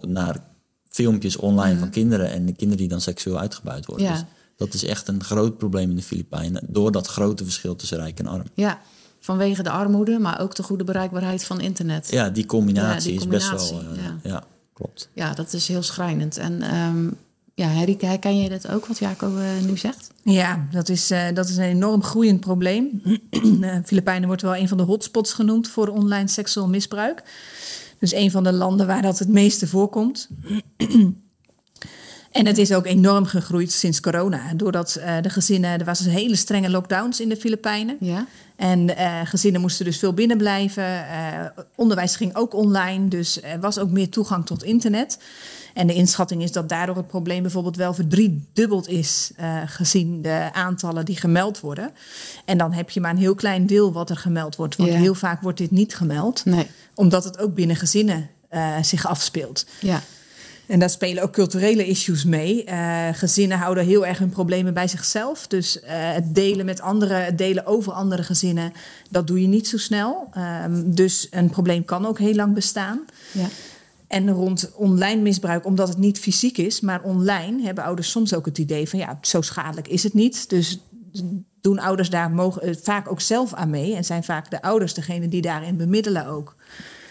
[0.00, 0.36] naar
[0.94, 4.06] filmpjes online van kinderen en de kinderen die dan seksueel uitgebuit worden.
[4.06, 4.12] Ja.
[4.12, 4.24] Dus
[4.56, 8.18] dat is echt een groot probleem in de Filipijnen, door dat grote verschil tussen rijk
[8.18, 8.42] en arm.
[8.54, 8.80] Ja,
[9.20, 12.10] vanwege de armoede, maar ook de goede bereikbaarheid van internet.
[12.10, 13.80] Ja, die combinatie, Ja, die is best wel.
[13.80, 14.30] eh, ja.
[14.30, 14.44] ja.
[14.72, 15.08] klopt.
[15.12, 16.36] Ja, dat is heel schrijnend.
[16.36, 17.08] En ehm,
[17.54, 20.10] ja, Henrike, herken je dat ook, wat Jaco eh, nu zegt?
[20.22, 23.02] Ja, dat is, eh, dat is een enorm groeiend probleem.
[23.30, 27.22] De Filipijnen wordt wel een van de hotspots genoemd voor online seksueel misbruik.
[27.98, 30.28] Dus een van de landen waar dat het meeste voorkomt.
[32.34, 34.54] En het is ook enorm gegroeid sinds corona.
[34.54, 37.96] Doordat uh, de gezinnen, er was een hele strenge lockdowns in de Filipijnen.
[38.00, 38.26] Ja.
[38.56, 40.84] En uh, gezinnen moesten dus veel binnen blijven.
[40.84, 45.18] Uh, onderwijs ging ook online, dus er was ook meer toegang tot internet.
[45.74, 50.48] En de inschatting is dat daardoor het probleem bijvoorbeeld wel verdriedubbeld is, uh, gezien de
[50.52, 51.90] aantallen die gemeld worden.
[52.44, 54.96] En dan heb je maar een heel klein deel wat er gemeld wordt, want Ja.
[54.98, 56.66] heel vaak wordt dit niet gemeld, Nee.
[56.94, 59.66] omdat het ook binnen gezinnen uh, zich afspeelt.
[59.80, 60.02] Ja.
[60.66, 62.64] En daar spelen ook culturele issues mee.
[62.68, 65.46] Uh, gezinnen houden heel erg hun problemen bij zichzelf.
[65.46, 68.72] Dus uh, het delen met anderen, het delen over andere gezinnen,
[69.10, 70.30] dat doe je niet zo snel.
[70.64, 73.00] Um, dus een probleem kan ook heel lang bestaan.
[73.32, 73.46] Ja.
[74.14, 78.44] En rond online misbruik, omdat het niet fysiek is, maar online, hebben ouders soms ook
[78.44, 80.48] het idee van ja, zo schadelijk is het niet.
[80.48, 80.78] Dus
[81.60, 83.94] doen ouders daar mogen, vaak ook zelf aan mee.
[83.94, 86.56] En zijn vaak de ouders degene die daarin bemiddelen ook.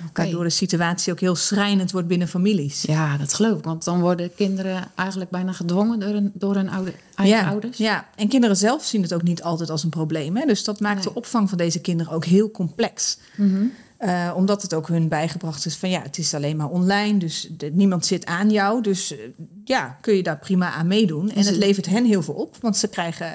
[0.09, 0.25] Okay.
[0.25, 2.81] Waardoor de situatie ook heel schrijnend wordt binnen families.
[2.81, 3.63] Ja, dat geloof ik.
[3.63, 7.77] Want dan worden kinderen eigenlijk bijna gedwongen door hun, door hun oude, eigen ja, ouders.
[7.77, 10.37] Ja, en kinderen zelf zien het ook niet altijd als een probleem.
[10.37, 10.45] Hè?
[10.45, 11.03] Dus dat maakt nee.
[11.03, 13.17] de opvang van deze kinderen ook heel complex.
[13.35, 13.71] Mm -hmm.
[14.05, 17.17] Uh, omdat het ook hun bijgebracht is van ja, het is alleen maar online.
[17.17, 18.81] Dus de, niemand zit aan jou.
[18.81, 19.19] Dus uh,
[19.63, 21.31] ja, kun je daar prima aan meedoen.
[21.31, 22.57] En het levert hen heel veel op.
[22.61, 23.31] Want ze krijgen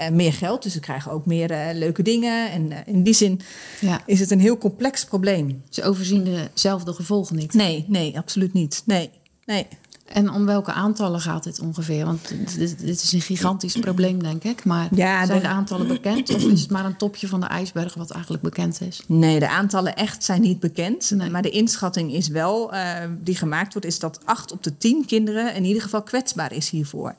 [0.00, 0.62] uh, meer geld.
[0.62, 2.50] Dus ze krijgen ook meer leuke dingen.
[2.50, 3.40] En in die zin
[3.80, 4.02] ja.
[4.06, 5.62] is het een heel complex probleem.
[5.68, 7.54] Ze overzien dezelfde gevolgen niet.
[7.54, 8.82] Nee, nee, absoluut niet.
[8.86, 9.10] Nee,
[9.44, 9.66] nee.
[10.12, 12.04] En om welke aantallen gaat dit ongeveer?
[12.04, 14.64] Want dit, dit is een gigantisch probleem, denk ik.
[14.64, 15.46] Maar ja, zijn de...
[15.46, 16.34] de aantallen bekend?
[16.34, 19.02] Of is het maar een topje van de ijsberg wat eigenlijk bekend is?
[19.06, 21.10] Nee, de aantallen echt zijn niet bekend.
[21.10, 21.30] Nee.
[21.30, 25.06] Maar de inschatting is wel, uh, die gemaakt wordt, is dat acht op de tien
[25.06, 27.14] kinderen in ieder geval kwetsbaar is hiervoor.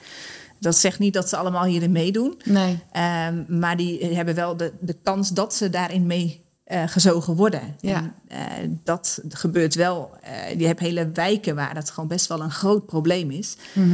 [0.59, 2.41] Dat zegt niet dat ze allemaal hierin meedoen.
[2.43, 2.79] Nee.
[3.27, 6.41] Um, maar die hebben wel de, de kans dat ze daarin mee
[6.71, 7.75] uh, gezogen worden.
[7.79, 8.13] Ja.
[8.27, 10.11] En, uh, dat gebeurt wel.
[10.23, 13.55] Uh, je hebt hele wijken waar dat gewoon best wel een groot probleem is.
[13.73, 13.91] Mm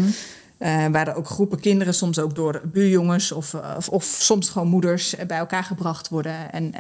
[0.60, 0.92] -hmm.
[0.92, 5.16] waar er ook groepen kinderen, soms ook door buurjongens of, of, of soms gewoon moeders
[5.28, 6.52] bij elkaar gebracht worden.
[6.52, 6.74] En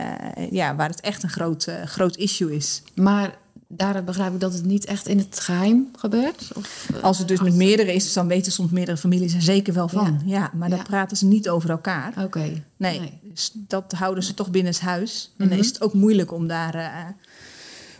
[0.51, 2.81] ja, waar het echt een groot, groot issue is.
[2.95, 6.51] Maar daar begrijp ik dat het niet echt in het geheim gebeurt?
[6.55, 9.87] Of, Als het dus met meerdere is, dan weten soms meerdere families er zeker wel
[9.87, 10.21] van.
[10.25, 10.75] Ja, ja maar ja.
[10.75, 12.09] daar praten ze niet over elkaar.
[12.09, 12.21] Oké.
[12.21, 12.63] Okay.
[12.77, 15.23] Nee, nee, dus dat houden ze toch binnen het huis.
[15.23, 15.49] En mm -hmm.
[15.49, 17.05] dan is het ook moeilijk om daar uh,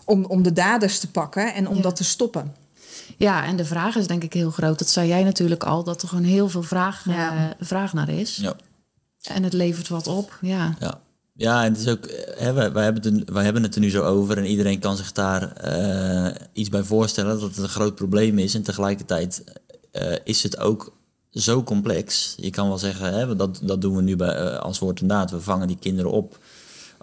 [0.05, 1.81] om, om de daders te pakken en om ja.
[1.81, 2.55] dat te stoppen.
[3.17, 4.79] Ja, en de vraag is denk ik heel groot.
[4.79, 7.33] Dat zei jij natuurlijk al, dat er gewoon heel veel vraag, ja.
[7.33, 8.35] uh, vraag naar is.
[8.35, 8.55] Ja.
[9.21, 10.37] En het levert wat op.
[10.41, 10.75] Ja.
[10.79, 10.99] ja.
[11.37, 14.37] Ja, en het is ook, hè, wij, hebben het, hebben het er nu zo over
[14.37, 18.55] en iedereen kan zich daar uh, iets bij voorstellen dat het een groot probleem is.
[18.55, 19.43] En tegelijkertijd
[19.93, 20.97] uh, is het ook
[21.31, 22.35] zo complex.
[22.37, 25.31] Je kan wel zeggen, hè, dat, dat doen we nu bij, als woord en daad.
[25.31, 26.39] We vangen die kinderen op.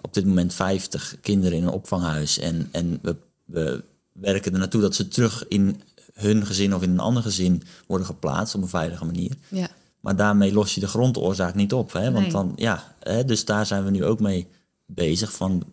[0.01, 2.39] Op dit moment 50 kinderen in een opvanghuis.
[2.39, 5.81] En, en we, we werken er naartoe dat ze terug in
[6.13, 9.31] hun gezin of in een ander gezin worden geplaatst op een veilige manier.
[9.47, 9.69] Ja.
[10.05, 11.93] Maar daarmee los je de grondoorzaak niet op.
[11.93, 12.11] Hè?
[12.11, 12.31] Want nee.
[12.31, 14.47] dan, ja, hè, dus daar zijn we nu ook mee
[14.85, 15.33] bezig.
[15.33, 15.63] Van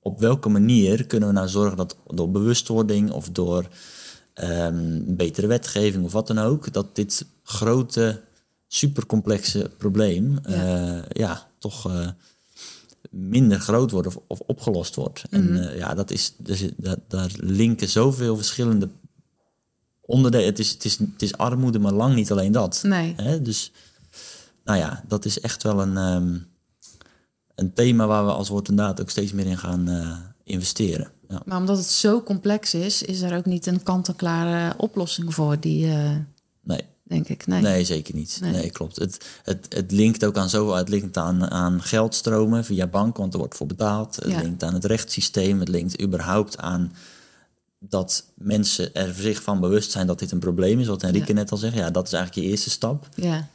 [0.00, 3.68] op welke manier kunnen we nou zorgen dat door bewustwording of door
[4.34, 8.20] um, betere wetgeving of wat dan ook, dat dit grote,
[8.66, 12.08] supercomplexe probleem ja, uh, ja toch uh,
[13.10, 15.24] minder groot wordt of, of opgelost wordt.
[15.30, 15.56] Mm -hmm.
[15.56, 18.88] En uh, ja, dat is, dus, dat, daar linken zoveel verschillende
[20.10, 20.46] onderdelen.
[20.46, 22.80] Het is, het, is, het is armoede, maar lang niet alleen dat.
[22.82, 23.14] Nee.
[23.16, 23.42] Hè?
[23.42, 23.72] Dus
[24.64, 26.46] nou ja, dat is echt wel een, um,
[27.54, 31.10] een thema waar we als woord en daad ook steeds meer in gaan uh, investeren.
[31.28, 31.42] Ja.
[31.44, 35.86] Maar omdat het zo complex is, is er ook niet een kant-en-klare oplossing voor die.
[35.86, 36.16] Uh,
[36.62, 36.84] nee.
[37.10, 37.46] Denk ik.
[37.46, 38.38] Nee, nee zeker niet.
[38.40, 38.96] Nee, nee klopt.
[38.96, 40.74] Het, het, het linkt ook aan zoveel.
[40.74, 44.16] Het linkt aan, aan geldstromen via bank, want er wordt voor betaald.
[44.16, 44.40] Het ja.
[44.40, 45.60] linkt aan het rechtssysteem.
[45.60, 46.92] Het linkt überhaupt aan
[47.82, 50.86] dat mensen er zich van bewust zijn dat dit een probleem is.
[50.86, 51.34] Wat Henrike ja.
[51.34, 51.74] net al zegt.
[51.74, 53.08] Ja, dat is eigenlijk je eerste stap.
[53.14, 53.48] Ja.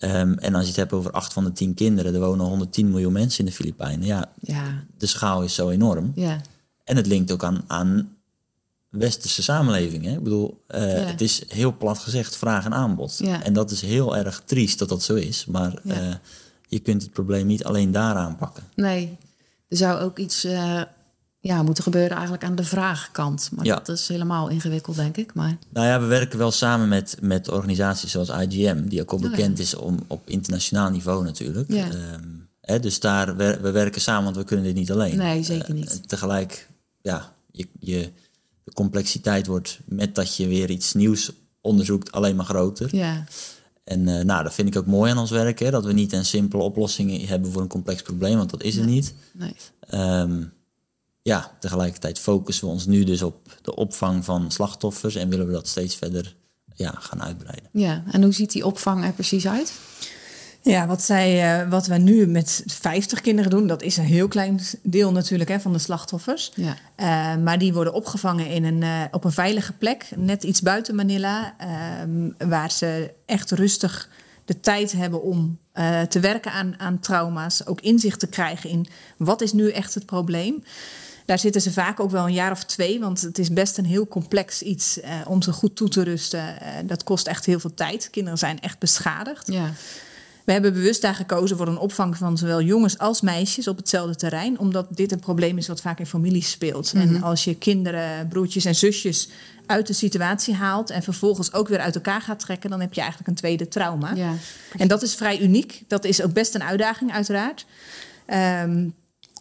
[0.00, 2.90] Um, en als je het hebt over acht van de tien kinderen, er wonen 110
[2.90, 4.06] miljoen mensen in de Filipijnen.
[4.06, 4.84] Ja, ja.
[4.98, 6.12] de schaal is zo enorm.
[6.14, 6.40] Ja.
[6.84, 8.16] En het linkt ook aan, aan
[8.88, 10.12] westerse samenlevingen.
[10.12, 11.04] Ik bedoel, uh, ja.
[11.04, 13.18] het is heel plat gezegd vraag en aanbod.
[13.18, 13.42] Ja.
[13.42, 15.46] En dat is heel erg triest dat dat zo is.
[15.46, 16.08] Maar ja.
[16.08, 16.14] uh,
[16.68, 18.62] je kunt het probleem niet alleen daar aanpakken.
[18.74, 19.16] Nee,
[19.68, 20.82] er zou ook iets uh,
[21.48, 23.50] ja, moeten gebeuren eigenlijk aan de vraagkant.
[23.54, 23.74] Maar Ja.
[23.76, 25.34] dat is helemaal ingewikkeld, denk ik.
[25.34, 29.16] Maar Nou ja, we werken wel samen met, met organisaties zoals IGM, die ook al
[29.18, 29.30] Oh ja.
[29.30, 31.72] bekend is om, op internationaal niveau natuurlijk.
[31.72, 31.84] Ja.
[31.90, 32.22] Ehm,
[32.60, 35.16] hè, dus daar, we, we werken samen, want we kunnen dit niet alleen.
[35.16, 36.08] Nee, zeker niet.
[36.08, 36.68] tegelijk,
[37.02, 38.10] ja, je, je,
[38.64, 42.96] de complexiteit wordt met dat je weer iets nieuws onderzoekt alleen maar groter.
[42.96, 43.24] ja,
[43.84, 46.12] En eh, nou, dat vind ik ook mooi aan ons werk, hè, dat we niet
[46.12, 48.94] een simpele oplossing hebben voor een complex probleem, want dat is het Nee.
[48.94, 49.14] niet.
[49.34, 49.54] nee.
[49.80, 50.42] Ehm,
[51.28, 55.52] ja, tegelijkertijd focussen we ons nu dus op de opvang van slachtoffers en willen we
[55.52, 56.36] dat steeds verder
[56.74, 57.68] ja, gaan uitbreiden.
[57.72, 59.72] Ja, en hoe ziet die opvang er precies uit?
[60.62, 64.28] Ja, wat, zij, uh, wat wij nu met 50 kinderen doen, dat is een heel
[64.28, 66.52] klein deel natuurlijk hè, van de slachtoffers.
[66.54, 66.76] Ja.
[66.96, 70.94] Uh, maar die worden opgevangen in een, uh, op een veilige plek, net iets buiten
[70.94, 74.08] Manila, ehm, waar ze echt rustig
[74.44, 75.58] de tijd hebben om
[76.08, 78.86] te werken aan, aan trauma's, ook inzicht te krijgen in
[79.16, 80.62] wat is nu echt het probleem.
[81.28, 83.84] Daar zitten ze vaak ook wel een jaar of twee, want het is best een
[83.84, 86.54] heel complex iets om ze goed toe te rusten.
[86.86, 88.10] dat kost echt heel veel tijd.
[88.10, 89.52] Kinderen zijn echt beschadigd.
[89.52, 89.72] Ja.
[90.44, 94.16] We hebben bewust daar gekozen voor een opvang van zowel jongens als meisjes op hetzelfde
[94.16, 96.94] terrein, omdat dit een probleem is wat vaak in families speelt.
[96.94, 97.14] Mm -hmm.
[97.14, 99.28] En als je kinderen, broertjes en zusjes
[99.66, 103.00] uit de situatie haalt en vervolgens ook weer uit elkaar gaat trekken, dan heb je
[103.00, 104.14] eigenlijk een tweede trauma.
[104.14, 104.34] Ja.
[104.76, 105.82] En dat is vrij uniek.
[105.88, 107.66] Dat is ook best een uitdaging, uiteraard.
[108.62, 108.94] Um,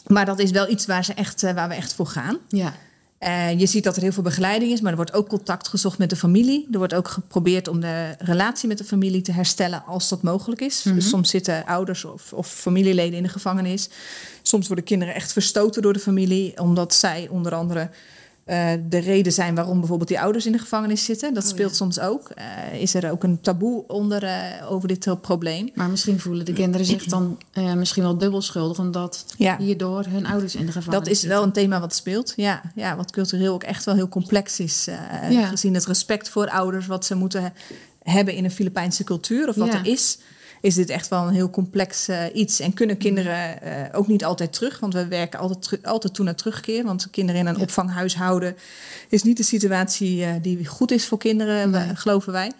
[0.07, 2.37] maar dat is wel iets waar, ze echt, uh, waar we echt voor gaan.
[2.47, 2.73] Ja.
[3.19, 5.97] Uh, je ziet dat er heel veel begeleiding is, maar er wordt ook contact gezocht
[5.97, 6.67] met de familie.
[6.71, 10.61] Er wordt ook geprobeerd om de relatie met de familie te herstellen als dat mogelijk
[10.61, 10.83] is.
[10.83, 10.95] Mhm.
[10.95, 13.89] Dus soms zitten ouders of, of, familieleden in de gevangenis.
[14.41, 17.89] Soms worden kinderen echt verstoten door de familie, omdat zij onder andere
[18.49, 21.33] uh, de reden zijn waarom bijvoorbeeld die ouders in de gevangenis zitten.
[21.33, 21.75] Dat Oh, speelt ja.
[21.75, 22.31] soms ook.
[22.71, 24.31] Uh, is er ook een taboe onder uh,
[24.71, 25.69] over dit probleem.
[25.75, 27.37] Maar misschien voelen de kinderen zich dan
[27.75, 29.57] misschien wel dubbel schuldig, omdat Ja.
[29.57, 32.33] hierdoor hun ouders in de gevangenis Dat is wel een thema wat speelt.
[32.35, 34.87] Ja, ja, wat cultureel ook echt wel heel complex is.
[34.87, 35.45] eh, Ja.
[35.47, 37.49] Gezien het respect voor ouders, wat ze moeten he-
[38.11, 40.17] hebben in een Filipijnse cultuur, of wat er is.
[40.61, 42.59] Is dit echt wel een heel complex eh, iets?
[42.59, 44.79] En kunnen kinderen eh, ook niet altijd terug?
[44.79, 46.83] Want we werken altijd, altijd toe naar terugkeer.
[46.83, 47.61] Want kinderen in een Ja.
[47.61, 48.55] opvanghuis houden
[49.09, 51.95] is niet de situatie eh, die goed is voor kinderen, Nee.
[51.95, 52.51] geloven wij.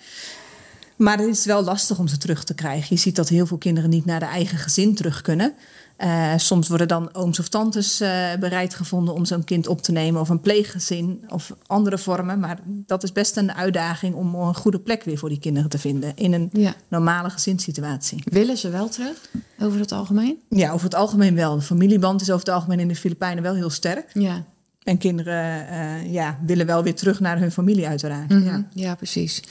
[0.96, 2.88] Maar het is wel lastig om ze terug te krijgen.
[2.90, 5.54] Je ziet dat heel veel kinderen niet naar de eigen gezin terug kunnen.
[5.98, 9.92] Eh, soms worden dan ooms of tantes eh, bereid gevonden om zo'n kind op te
[9.92, 12.40] nemen, of een pleeggezin of andere vormen.
[12.40, 15.78] Maar dat is best een uitdaging om een goede plek weer voor die kinderen te
[15.78, 16.74] vinden in een Ja.
[16.88, 18.22] normale gezinssituatie.
[18.26, 19.30] Willen ze wel terug,
[19.60, 20.38] over het algemeen?
[20.50, 21.56] Ja, over het algemeen wel.
[21.56, 24.10] De familieband is over het algemeen in de Filipijnen wel heel sterk.
[24.14, 24.44] Ja,
[24.84, 28.30] En kinderen eh, ja, willen wel weer terug naar hun familie, uiteraard.
[28.30, 28.44] Mhm.
[28.46, 28.68] ja.
[28.74, 29.44] ja, precies.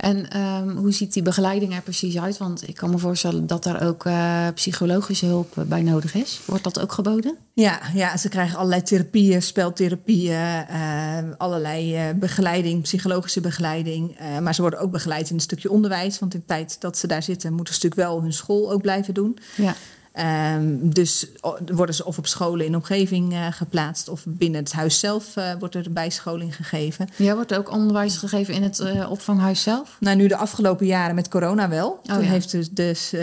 [0.00, 2.38] En ehm, hoe ziet die begeleiding er precies uit?
[2.38, 6.40] Want ik kan me voorstellen dat daar ook eh, psychologische hulp eh, bij nodig is.
[6.44, 7.36] Wordt dat ook geboden?
[7.52, 14.18] Ja, ja, ze krijgen allerlei therapieën, speltherapieën, eh, allerlei eh, begeleiding, psychologische begeleiding.
[14.42, 16.18] Maar ze worden ook begeleid in een stukje onderwijs.
[16.18, 18.82] Want in de tijd dat ze daar zitten, moeten ze natuurlijk wel hun school ook
[18.82, 19.38] blijven doen.
[19.56, 19.74] Ja.
[20.12, 21.26] Ehm, dus
[21.72, 25.36] worden ze of op scholen in de omgeving eh, geplaatst, of binnen het huis zelf
[25.36, 27.08] eh, wordt er bijscholing gegeven.
[27.16, 29.96] Ja, wordt er ook onderwijs gegeven in het eh, opvanghuis zelf?
[30.00, 32.00] Nou, nu de afgelopen jaren met corona wel.
[32.02, 32.28] Toen ja.
[32.28, 33.14] heeft dus, dus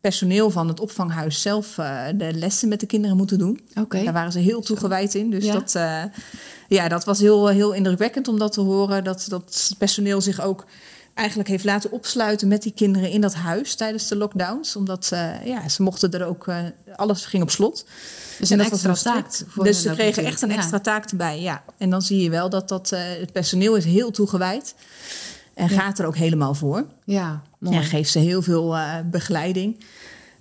[0.00, 1.74] personeel van het opvanghuis zelf
[2.14, 3.60] de lessen met de kinderen moeten doen.
[3.74, 4.04] Oké.
[4.04, 5.30] Daar waren ze heel toegewijd in.
[5.30, 5.52] Dus Ja.
[5.52, 5.72] dat,
[6.68, 9.04] ja, dat was heel, heel indrukwekkend om dat te horen.
[9.04, 10.64] Dat, dat het personeel zich ook
[11.14, 14.76] eigenlijk heeft laten opsluiten met die kinderen in dat huis tijdens de lockdowns.
[14.76, 16.56] Omdat eh, ja, ze mochten er ook, eh,
[16.96, 17.84] alles ging op slot.
[18.38, 19.42] Dus En een extra taak.
[19.48, 20.56] voor Dus ze kregen echt een Ja.
[20.56, 21.40] extra taak erbij.
[21.40, 21.62] Ja.
[21.78, 24.74] En dan zie je wel dat, dat eh, het personeel is heel toegewijd.
[25.54, 25.80] En Ja.
[25.80, 26.86] gaat er ook helemaal voor.
[27.04, 27.76] Ja, mooi.
[27.76, 28.76] En geeft ze heel veel
[29.10, 29.84] begeleiding.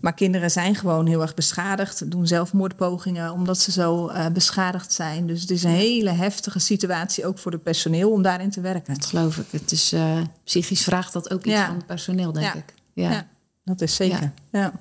[0.01, 2.11] Maar kinderen zijn gewoon heel erg beschadigd.
[2.11, 5.27] Doen zelfmoordpogingen omdat ze zo eh, beschadigd zijn.
[5.27, 8.93] Dus het is een hele heftige situatie ook voor het personeel om daarin te werken.
[8.93, 9.45] Dat geloof ik.
[9.51, 11.65] Het is, eh, psychisch vraagt dat ook iets Ja.
[11.65, 12.53] van het personeel, denk Ja.
[12.53, 12.73] ik.
[12.93, 13.11] Ja.
[13.11, 13.27] Ja.
[13.63, 14.31] Dat is zeker.
[14.51, 14.71] Ja.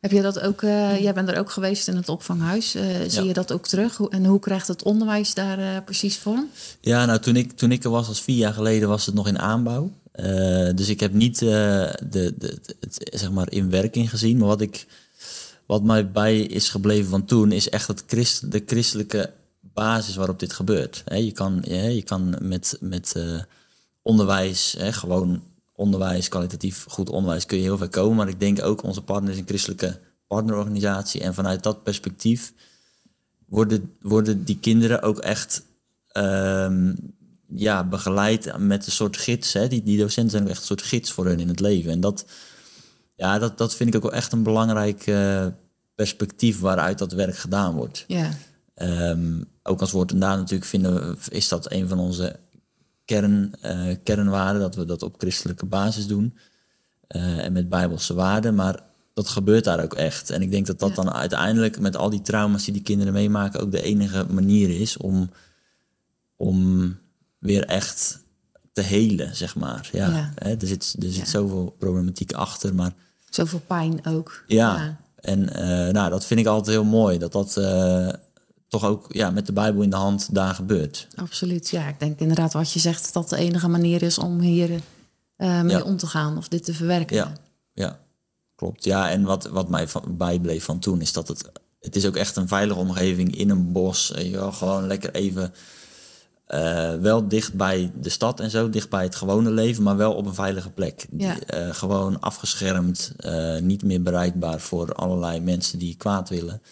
[0.00, 2.74] Heb je dat ook, eh, jij bent er ook geweest in het opvanghuis.
[2.74, 3.26] Eh, zie Ja.
[3.26, 3.96] je dat ook terug?
[3.96, 6.48] Hoe- En hoe krijgt het onderwijs daar eh, precies vorm?
[6.80, 9.26] Ja, nou toen ik, toen ik er was als vier jaar geleden was het nog
[9.28, 9.90] in aanbouw.
[10.16, 11.48] Eh, dus ik heb niet eh,
[12.10, 14.38] de, de, het, zeg maar in werking gezien.
[14.38, 14.86] Maar wat, ik,
[15.66, 20.38] wat mij bij is gebleven van toen is echt het christ, de christelijke basis waarop
[20.38, 21.04] dit gebeurt.
[21.06, 23.40] Je, kan, je kan met, met eh,
[24.02, 25.42] onderwijs, gewoon
[25.74, 28.16] onderwijs, kwalitatief goed onderwijs, kun je heel ver komen.
[28.16, 31.20] Maar ik denk ook onze partner is een christelijke partnerorganisatie.
[31.20, 32.52] En vanuit dat perspectief
[33.46, 35.62] worden, worden die kinderen ook echt
[36.08, 36.94] ehm,
[37.54, 39.52] ja, begeleid met een soort gids.
[39.52, 39.68] Hè?
[39.68, 41.90] Die, die docenten zijn ook echt een soort gids voor hun in het leven.
[41.90, 42.24] En dat,
[43.14, 45.46] ja, dat, dat vind ik ook wel echt een belangrijk eh,
[45.94, 48.04] perspectief waaruit dat werk gedaan wordt.
[48.06, 48.30] Ja,
[48.74, 52.36] Ehm, ook als woord en daad natuurlijk vinden we, is dat een van onze
[53.04, 56.36] kern, eh, kernwaarden, dat we dat op christelijke basis doen.
[57.06, 58.80] eh, en met bijbelse waarden, maar
[59.14, 60.30] dat gebeurt daar ook echt.
[60.30, 60.94] En ik denk dat dat Ja.
[60.94, 64.96] dan uiteindelijk met al die trauma's die die kinderen meemaken ook de enige manier is
[64.96, 65.30] om,
[66.36, 66.96] om
[67.46, 68.18] weer echt
[68.72, 69.88] te helen, zeg maar.
[69.92, 70.32] Ja, Ja.
[70.34, 71.24] Hè, er zit, er zit Ja.
[71.24, 72.92] zoveel problematiek achter, maar
[73.30, 74.44] zoveel pijn ook.
[74.46, 77.18] ja, en eh, nou, dat vind ik altijd heel mooi.
[77.18, 78.08] Dat dat eh,
[78.68, 81.08] toch ook ja, met de Bijbel in de hand daar gebeurt.
[81.14, 81.68] absoluut.
[81.68, 84.80] Ja, ik denk inderdaad wat je zegt, dat dat de enige manier is om hier
[85.36, 87.16] eh, mee om te gaan of dit te verwerken.
[87.16, 87.32] Ja,
[87.72, 87.98] ja,
[88.54, 88.84] klopt.
[88.84, 91.50] Ja, en wat, wat mij van, bijbleef van toen is dat het...
[91.80, 94.12] Het is ook echt een veilige omgeving in een bos.
[94.16, 95.54] je gewoon lekker even...
[96.46, 100.14] eh, wel dicht bij de stad en zo, dicht bij het gewone leven, maar wel
[100.14, 101.06] op een veilige plek.
[101.10, 106.62] Die, eh, gewoon afgeschermd, eh, niet meer bereikbaar voor allerlei mensen die kwaad willen.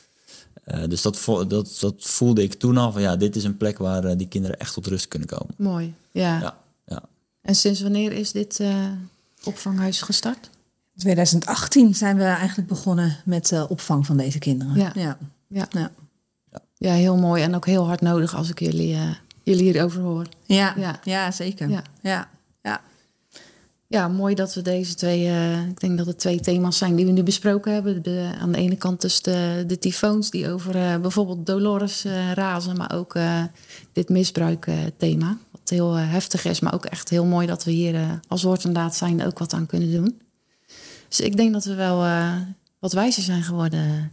[0.65, 3.57] Eh, dus dat, vo- dat, dat voelde ik toen al van ja, dit is een
[3.57, 5.55] plek waar die kinderen echt tot rust kunnen komen.
[5.57, 6.41] Mooi, ja.
[6.41, 6.57] Ja,
[6.87, 7.03] ja.
[7.43, 8.75] En sinds wanneer is dit eh,
[9.45, 10.51] opvanghuis gestart?
[10.97, 14.75] 2018 zijn we eigenlijk begonnen met de opvang van deze kinderen.
[14.75, 14.91] Ja.
[14.95, 15.19] ja.
[15.49, 15.67] Ja.
[15.71, 15.91] Ja.
[16.79, 19.11] Ja, heel mooi en ook heel hard nodig als ik jullie, eh,
[19.45, 20.27] jullie hierover hoor.
[20.45, 20.75] Ja.
[20.77, 21.01] Ja.
[21.05, 21.31] Ja.
[21.31, 21.69] zeker.
[21.69, 21.83] Ja.
[22.01, 22.29] Ja.
[22.63, 22.81] Ja.
[23.87, 27.07] Ja, mooi dat we deze twee, eh, ik denk dat het twee thema's zijn die
[27.07, 28.03] we nu besproken hebben.
[28.03, 32.33] De, aan de ene kant dus de, de tyfoons die over eh, bijvoorbeeld Dolores eh,
[32.33, 33.17] razen, maar ook
[33.93, 35.39] dit misbruikthema.
[35.51, 38.73] wat heel heftig is, maar ook echt heel mooi dat we hier als woord en
[38.73, 40.21] daad zijn ook wat aan kunnen doen.
[41.09, 42.07] Dus ik denk dat we wel
[42.79, 44.13] wat wijzer zijn geworden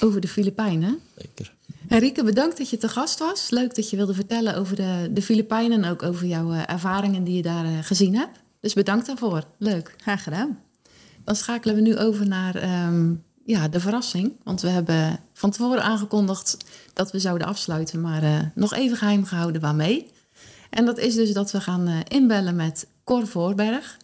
[0.00, 0.98] over de Filipijnen.
[1.16, 1.56] Zeker.
[1.88, 3.50] Henrike, bedankt dat je te gast was.
[3.50, 7.24] Leuk dat je wilde vertellen over de, de Filipijnen en ook over jouw eh, ervaringen
[7.24, 8.38] die je daar eh, gezien hebt.
[8.60, 9.44] Dus bedankt daarvoor.
[9.58, 9.94] Leuk.
[9.96, 10.58] Graag gedaan.
[11.24, 14.32] Dan schakelen we nu over naar ehm, ja, de verrassing.
[14.44, 16.56] Want we hebben van tevoren aangekondigd
[16.92, 20.10] dat we zouden afsluiten, maar eh, nog even geheim gehouden waarmee.
[20.70, 23.96] En dat is dus dat we gaan inbellen met Cor Voorberg.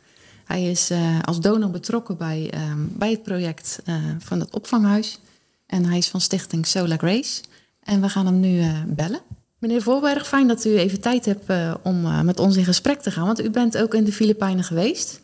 [0.44, 0.90] Hij is
[1.22, 3.82] als donor betrokken bij, ehm, bij het project
[4.18, 5.18] van het opvanghuis.
[5.66, 7.42] En hij is van stichting Solar Grace.
[7.80, 9.20] En we gaan hem nu eh, bellen.
[9.58, 12.98] Meneer Voorberg, fijn dat u even tijd hebt eh, om eh, met ons in gesprek
[12.98, 13.26] te gaan.
[13.26, 15.22] Want u bent ook in de Filipijnen geweest.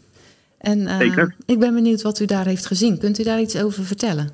[0.60, 1.34] En eh, Zeker.
[1.46, 2.98] ik ben benieuwd wat u daar heeft gezien.
[2.98, 4.28] Kunt u daar iets over vertellen?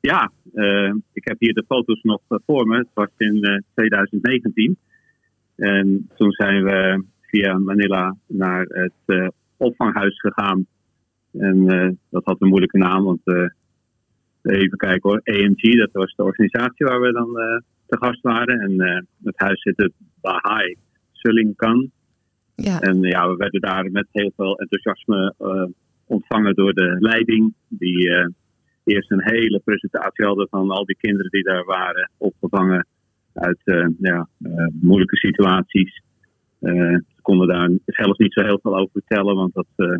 [0.00, 2.78] Ja, eh, ik heb hier de foto's nog voor me.
[2.78, 4.78] Het was in eh, 2019.
[5.56, 10.66] En toen zijn we via Manila naar het eh, opvanghuis gegaan.
[11.32, 13.44] En eh, dat had een moeilijke naam, want eh,
[14.54, 15.20] even kijken hoor.
[15.24, 18.60] AMG, dat was de organisatie waar we dan eh, te gast waren.
[18.60, 20.76] En eh, het huis zit het Bahai
[21.12, 21.90] Sulingkan.
[22.54, 25.64] Ja, En ja, we werden daar met heel veel enthousiasme eh,
[26.06, 27.54] ontvangen door de leiding.
[27.68, 28.10] Die
[28.84, 32.86] eerst een hele presentatie hadden van al die kinderen die daar waren opgevangen
[33.32, 33.60] uit
[33.98, 34.28] ja,
[34.80, 36.02] moeilijke situaties.
[36.60, 39.98] Ze konden daar zelf niet zo heel veel over vertellen, want dat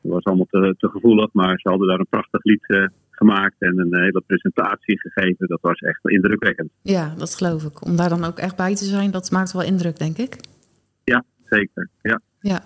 [0.00, 1.32] was allemaal te, te gevoelig.
[1.32, 5.46] Maar ze hadden daar een prachtig lied gemaakt en een hele presentatie gegeven.
[5.48, 6.70] Dat was echt indrukwekkend.
[6.82, 7.84] ja, dat geloof ik.
[7.84, 10.36] Om daar dan ook echt bij te zijn, dat maakt wel indruk, denk ik.
[11.04, 11.88] Ja, zeker.
[12.02, 12.20] Ja.
[12.40, 12.60] Ja,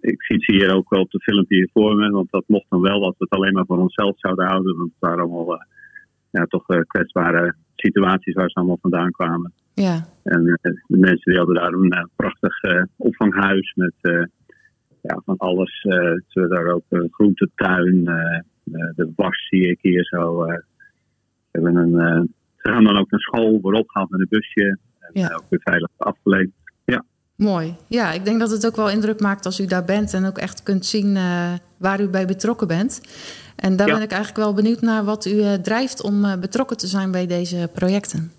[0.00, 2.10] ik zie het hier ook wel op de filmpje hier voor me.
[2.10, 4.76] Want dat mocht dan wel als we het alleen maar voor onszelf zouden houden.
[4.76, 5.64] Want het waren allemaal eh,
[6.30, 9.52] ja, toch eh, kwetsbare situaties waar ze allemaal vandaan kwamen.
[9.74, 14.22] ja, En eh, de mensen die hadden daar een eh, prachtig eh, opvanghuis met eh,
[15.02, 15.82] ja, van alles.
[15.88, 18.04] eh, ze daar ook een groentetuin.
[18.72, 20.42] Eh, eh, de was zie ik hier zo.
[20.44, 20.54] eh.
[20.54, 20.62] ze,
[21.50, 22.20] hebben een, eh,
[22.56, 24.78] ze gaan dan ook naar school, worden opgehaald met een busje.
[25.00, 25.28] En Ja.
[25.28, 26.52] eh, ook weer veilig afgeleverd.
[27.36, 27.76] mooi.
[27.88, 30.38] Ja, ik denk dat het ook wel indruk maakt als u daar bent en ook
[30.38, 33.00] echt kunt zien eh, waar u bij betrokken bent.
[33.56, 33.94] En daar Ja.
[33.94, 37.10] ben ik eigenlijk wel benieuwd naar wat u eh, drijft om eh, betrokken te zijn
[37.10, 38.30] bij deze projecten.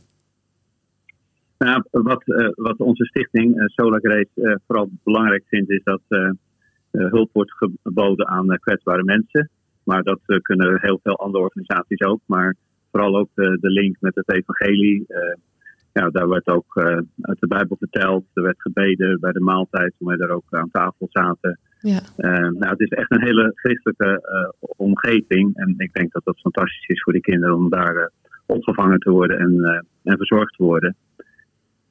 [1.58, 6.02] Nou, wat, eh, wat onze stichting eh, Solar Grace eh, vooral belangrijk vindt, is dat
[6.08, 6.20] eh,
[6.92, 7.52] eh, hulp wordt
[7.84, 9.50] geboden aan eh, kwetsbare mensen.
[9.90, 12.22] Maar dat eh, kunnen heel veel andere organisaties ook.
[12.26, 12.56] Maar
[12.92, 15.06] vooral ook de, de link met het evangelie.
[15.08, 15.36] eh,
[15.94, 16.84] ja, daar werd ook eh,
[17.22, 18.24] uit de Bijbel verteld.
[18.34, 21.60] Er werd gebeden bij de maaltijd toen wij daar ook aan tafel zaten.
[21.82, 22.02] Ja,
[22.62, 24.12] nou, het is echt een hele christelijke
[24.78, 25.56] omgeving.
[25.56, 28.08] En ik denk dat dat fantastisch is voor die kinderen om daar eh,
[28.46, 30.96] opgevangen te worden en, en verzorgd te worden.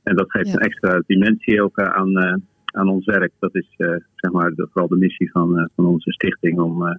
[0.02, 0.52] En dat geeft Ja.
[0.52, 3.32] een extra dimensie ook aan, aan ons werk.
[3.38, 3.68] Dat is
[4.14, 6.98] zeg maar de, vooral de missie van, van onze stichting om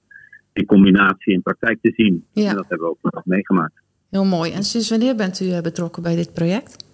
[0.59, 2.25] die combinatie in praktijk te zien.
[2.33, 2.49] Ja.
[2.49, 3.77] En dat hebben we ook nog meegemaakt.
[4.09, 4.51] heel mooi.
[4.51, 6.87] En sinds wanneer bent u eh, betrokken bij dit project?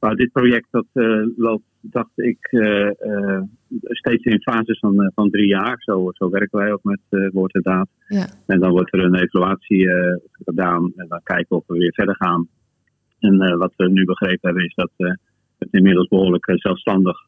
[0.00, 3.40] Maar dit project dat, eh, loopt, dacht ik, eh,
[3.82, 5.76] steeds in fases van, van drie jaar.
[5.82, 7.00] Zo, zo werken wij ook met
[7.32, 7.88] woord en daad.
[8.08, 9.88] Ja, En dan wordt er een evaluatie
[10.32, 12.48] gedaan en dan kijken of we weer verder gaan.
[13.18, 14.90] En wat we nu begrepen hebben is dat
[15.58, 17.18] het inmiddels behoorlijk eh, zelfstandig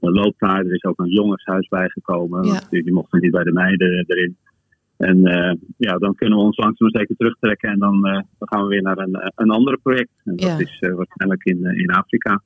[0.00, 0.58] loopt daar.
[0.58, 2.50] Er is ook een jongenshuis bijgekomen, Ja.
[2.50, 4.36] want die, die mochten niet bij de meiden erin.
[5.00, 8.62] En eh, ja, dan kunnen we ons langzaam zeker terugtrekken en dan, eh, dan gaan
[8.62, 10.10] we weer naar een, eh, een ander project.
[10.24, 10.58] En dat Ja.
[10.58, 12.42] is waarschijnlijk in, in Afrika.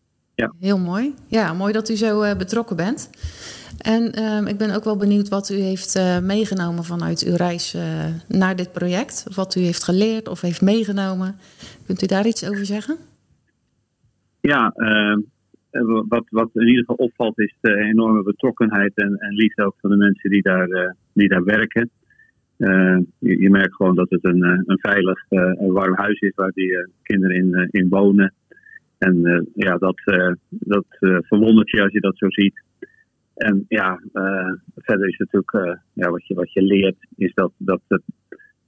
[0.61, 1.15] heel mooi.
[1.27, 3.11] Ja, mooi dat u zo betrokken bent.
[3.79, 7.77] En ehm, ik ben ook wel benieuwd wat u heeft meegenomen vanuit uw reis
[8.29, 9.27] naar dit project.
[9.35, 11.37] Wat u heeft geleerd of heeft meegenomen.
[11.87, 12.97] Kunt u daar iets over zeggen?
[14.41, 15.17] Ja, eh,
[16.09, 19.91] wat, wat in ieder geval opvalt is de enorme betrokkenheid en, en liefde ook van
[19.91, 21.91] de mensen die daar, die daar werken.
[22.57, 26.89] Je, je, merkt gewoon dat het een, een veilig, een warm huis is waar die
[27.03, 28.35] kinderen in, in wonen.
[28.99, 30.01] En ja, dat,
[30.49, 32.63] dat verwondert je als je dat zo ziet.
[33.35, 34.01] En ja,
[34.75, 37.81] verder is het natuurlijk, ja, wat, je, wat je leert, is dat, dat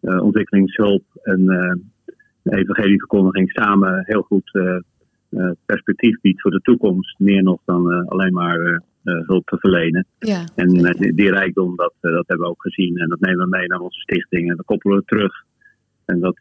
[0.00, 1.40] ontwikkelingshulp en
[2.46, 7.18] uh, evangelieverkondiging samen heel goed uh, perspectief biedt voor de toekomst.
[7.18, 8.78] Meer nog dan uh, alleen maar uh,
[9.26, 10.06] hulp te verlenen.
[10.18, 12.98] Ja, en die, die, rijkdom, dat, dat hebben we ook gezien.
[12.98, 15.44] En dat nemen we mee naar onze stichting en dat koppelen we terug.
[16.04, 16.38] En dat,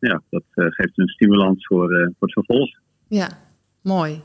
[0.00, 2.70] ja, dat geeft een stimulans voor, voor het vervolg.
[3.08, 3.28] Ja,
[3.82, 4.20] mooi.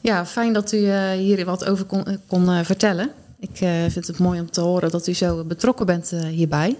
[0.00, 3.08] Ja, fijn dat u hier wat over kon, kon vertellen.
[3.40, 3.56] Ik
[3.88, 6.76] vind het mooi om te horen dat u zo betrokken bent hierbij.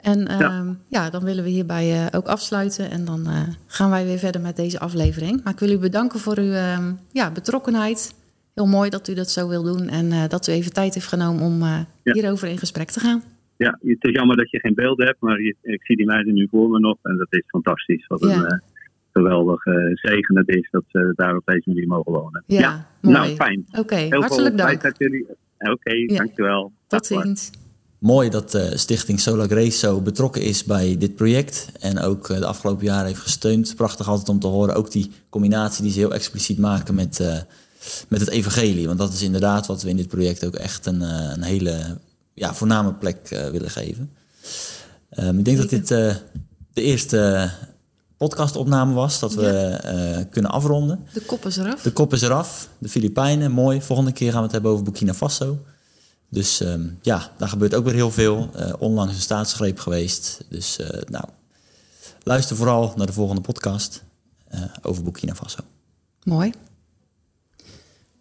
[0.00, 0.38] En ja.
[0.40, 1.10] Ehm, ja.
[1.10, 2.90] dan willen we hierbij uh, ook afsluiten.
[2.90, 5.40] En dan uh, gaan wij weer verder met deze aflevering.
[5.44, 6.78] Maar ik wil u bedanken voor uw uh,
[7.12, 8.14] ja, betrokkenheid.
[8.58, 9.88] Heel mooi dat u dat zo wil doen.
[9.88, 11.86] En eh, dat u even tijd heeft genomen om ja.
[12.02, 13.22] hierover in gesprek te gaan.
[13.56, 15.20] Ja, het is jammer dat je geen beelden hebt.
[15.20, 16.96] Maar je, ik zie die meiden nu voor me nog.
[17.02, 18.06] En dat is fantastisch.
[18.06, 18.62] Wat een
[19.12, 22.44] geweldige zegen het is dat ze daar op deze manier mogen wonen.
[22.46, 23.16] Ja, mooi.
[23.16, 23.64] Nou, fijn.
[23.78, 24.84] Oké, hartelijk dank.
[24.84, 26.72] Oké, okay, dankjewel.
[26.86, 27.50] Tot ziens
[27.98, 31.72] mooi dat de stichting Solar Grace zo betrokken is bij dit project.
[31.80, 33.76] En ook eh, de afgelopen jaren heeft gesteund.
[33.76, 34.74] Prachtig altijd om te horen.
[34.74, 37.36] Ook die combinatie die ze heel expliciet maken met, uh,
[38.08, 38.86] met het evangelie.
[38.86, 41.98] Want dat is inderdaad wat we in dit project ook echt een, uh, een hele
[42.34, 44.12] ja, voorname plek uh, willen geven.
[45.18, 46.22] Um, ik denk dat dit de
[46.82, 47.50] eerste
[48.16, 49.18] podcastopname was.
[49.18, 50.24] Dat we ja.
[50.24, 51.06] kunnen afronden.
[51.12, 51.82] De kop is eraf.
[51.82, 52.68] De kop is eraf.
[52.78, 53.82] De Filipijnen, mooi.
[53.82, 55.58] Volgende keer gaan we het hebben over Burkina Faso.
[56.28, 58.50] Dus um, ja, daar gebeurt ook weer heel veel.
[58.56, 60.44] Uh, onlangs een staatsgreep geweest.
[60.48, 60.78] Dus
[61.08, 61.24] nou,
[62.22, 64.02] luister vooral naar de volgende podcast
[64.82, 65.60] over Burkina Faso.
[66.22, 66.52] Mooi.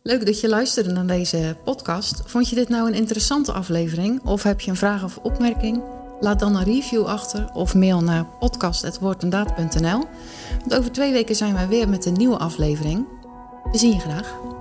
[0.08, 2.22] Leuk dat je luisterde naar deze podcast.
[2.26, 4.26] Vond je dit nou een interessante aflevering?
[4.26, 5.82] Of heb je een vraag of opmerking?
[6.20, 10.04] Laat dan een review achter of mail naar podcast.woordendaad.nl.
[10.60, 13.06] Want over twee weken zijn wij weer met een nieuwe aflevering.
[13.72, 14.57] We zien je graag.